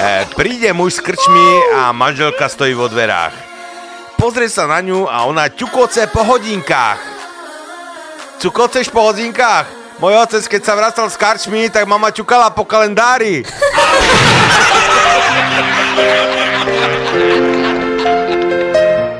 E, 0.00 0.26
príde 0.34 0.72
muž 0.72 0.98
s 0.98 1.04
krčmi 1.04 1.48
a 1.78 1.92
manželka 1.92 2.48
stojí 2.48 2.74
vo 2.74 2.88
dverách. 2.88 3.36
Pozrie 4.18 4.48
sa 4.48 4.66
na 4.66 4.80
ňu 4.80 5.06
a 5.06 5.28
ona 5.28 5.52
ťukoce 5.52 6.08
po 6.10 6.24
hodinkách. 6.24 6.98
Ťukoceš 8.40 8.90
po 8.90 9.04
hodinkách? 9.06 9.68
Môj 10.02 10.18
otec, 10.18 10.42
keď 10.48 10.62
sa 10.66 10.74
vracal 10.74 11.06
s 11.06 11.14
karčmi, 11.14 11.70
tak 11.70 11.86
mama 11.86 12.10
ťukala 12.10 12.50
po 12.50 12.66
kalendári. 12.66 13.46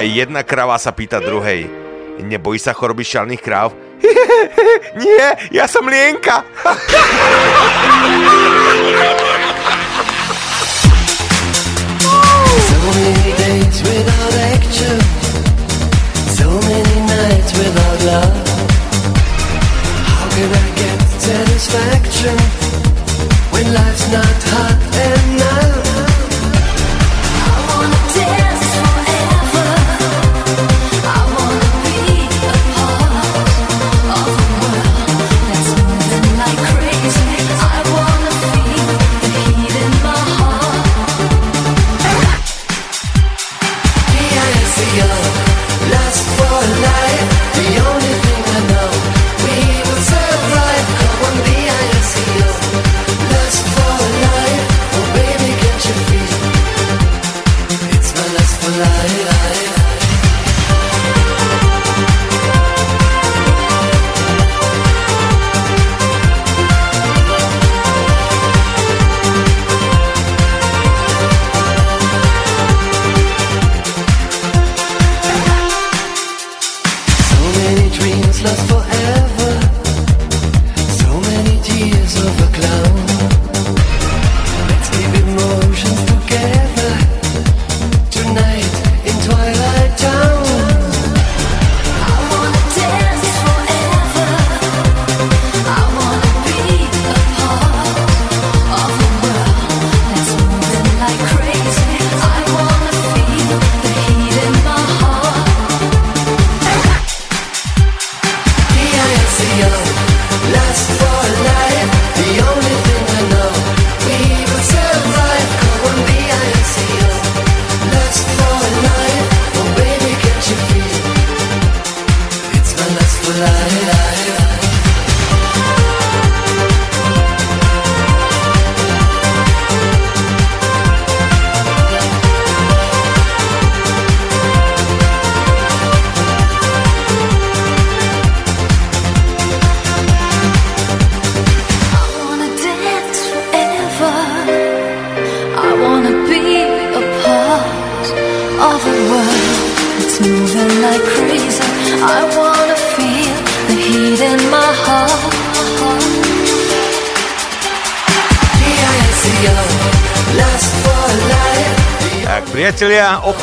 Jedna 0.04 0.42
krava 0.44 0.76
sa 0.78 0.92
pýta 0.92 1.18
druhej. 1.22 1.83
Nebojí 2.22 2.58
sa 2.62 2.76
choroby 2.76 3.02
šalných 3.02 3.42
kráv? 3.42 3.74
Nie, 5.02 5.34
ja 5.50 5.66
som 5.66 5.88
lienka. 5.88 6.44
Satisfaction 21.24 22.36
when 23.50 23.72
life's 23.72 24.12
not 24.12 24.42
hot 24.44 24.78
enough? 25.32 26.13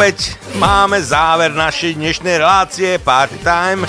Opäť 0.01 0.33
máme 0.57 0.97
záver 0.97 1.53
našej 1.53 1.93
dnešnej 1.93 2.41
relácie 2.41 2.97
Party 2.97 3.37
Time. 3.45 3.85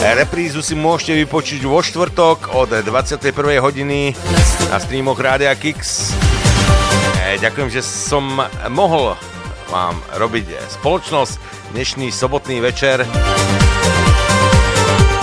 Reprízu 0.00 0.64
si 0.64 0.72
môžete 0.72 1.20
vypočuť 1.20 1.60
vo 1.68 1.84
štvrtok 1.84 2.56
od 2.56 2.80
21. 2.80 3.20
hodiny 3.60 4.16
na 4.72 4.80
streamoch 4.80 5.20
Rádia 5.20 5.52
Kix. 5.52 6.16
E, 7.28 7.36
Ďakujem, 7.36 7.68
že 7.76 7.84
som 7.84 8.40
mohol 8.72 9.20
vám 9.68 10.00
robiť 10.16 10.64
spoločnosť 10.80 11.44
dnešný 11.76 12.08
sobotný 12.08 12.64
večer. 12.64 13.04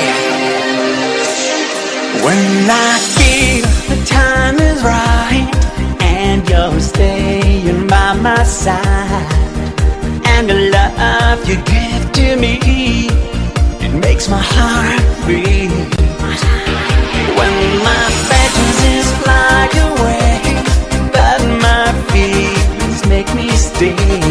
When 2.23 2.71
I 2.71 3.03
feel 3.19 3.67
the 3.91 3.99
time 4.07 4.63
is 4.63 4.79
right, 4.87 5.51
and 5.99 6.47
you're 6.47 6.79
staying 6.79 7.40
my 8.23 8.43
side, 8.43 9.73
and 10.27 10.49
the 10.51 10.71
love 10.71 11.49
you 11.49 11.57
give 11.57 12.13
to 12.13 12.37
me, 12.37 12.59
it 13.81 13.93
makes 13.95 14.29
my 14.29 14.43
heart 14.43 15.27
beat. 15.27 15.71
When 17.39 17.55
my 17.89 18.07
fantasies 18.29 19.09
fly 19.23 19.69
away, 19.89 20.41
but 21.13 21.41
my 21.63 21.93
feelings 22.13 23.07
make 23.07 23.35
me 23.35 23.49
stay. 23.51 24.30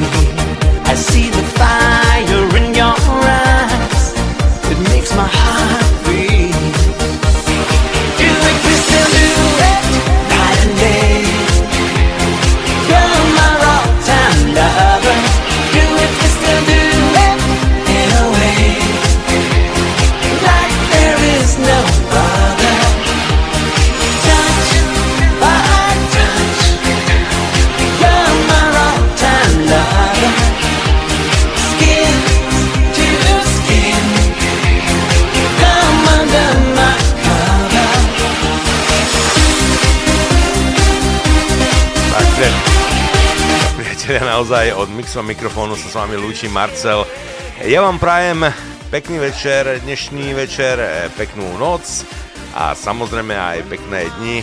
Priatelia, 44.20 44.36
naozaj 44.36 44.76
od 44.76 44.90
Mixma 44.92 45.24
mikrofónu 45.24 45.80
sa 45.80 45.88
s 45.88 45.96
vami 45.96 46.20
lúči 46.20 46.52
Marcel. 46.52 47.08
Ja 47.64 47.80
vám 47.80 48.04
prajem 48.04 48.52
pekný 48.92 49.16
večer, 49.16 49.80
dnešný 49.80 50.36
večer, 50.36 50.76
e, 50.76 51.08
peknú 51.16 51.48
noc 51.56 52.04
a 52.52 52.76
samozrejme 52.76 53.32
aj 53.32 53.64
pekné 53.72 54.12
dni. 54.20 54.38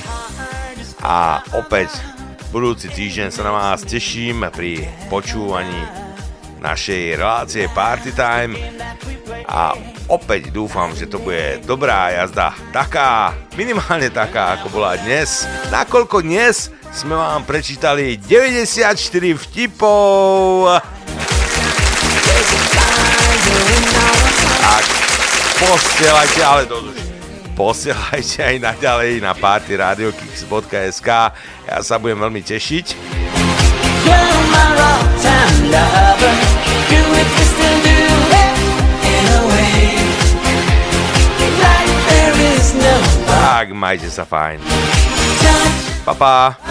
A 1.05 1.45
opäť 1.53 1.93
budúci 2.57 2.89
týždeň 2.89 3.29
sa 3.29 3.45
na 3.45 3.53
vás 3.53 3.85
teším 3.85 4.49
pri 4.49 4.89
počúvaní 5.13 5.85
našej 6.65 7.21
relácie 7.21 7.69
Party 7.69 8.17
Time 8.17 8.57
a 9.45 9.77
opäť 10.09 10.57
dúfam, 10.57 10.97
že 10.97 11.05
to 11.05 11.21
bude 11.21 11.61
dobrá 11.69 12.17
jazda, 12.17 12.57
taká, 12.73 13.37
minimálne 13.61 14.09
taká, 14.09 14.57
ako 14.57 14.73
bola 14.73 14.97
dnes. 14.97 15.45
Nakoľko 15.69 16.25
dnes 16.25 16.73
sme 16.97 17.13
vám 17.13 17.45
prečítali 17.45 18.17
94 18.17 18.97
vtipov. 19.37 20.65
Tak 24.65 24.85
posielajte, 25.61 26.41
ale 26.41 26.65
do 26.65 26.89
duši. 26.89 27.05
Posielajte 27.53 28.39
aj 28.49 28.57
naďalej 28.61 29.21
na 29.21 29.37
partyradiokix.sk 29.37 31.09
Ja 31.69 31.79
sa 31.85 32.01
budem 32.01 32.17
veľmi 32.17 32.41
tešiť. 32.41 32.87
A 43.29 43.61
Tak, 43.61 43.73
majte 43.77 44.09
sa 44.09 44.25
fajn. 44.25 44.65
Bye 46.07 46.15
bye. 46.15 46.67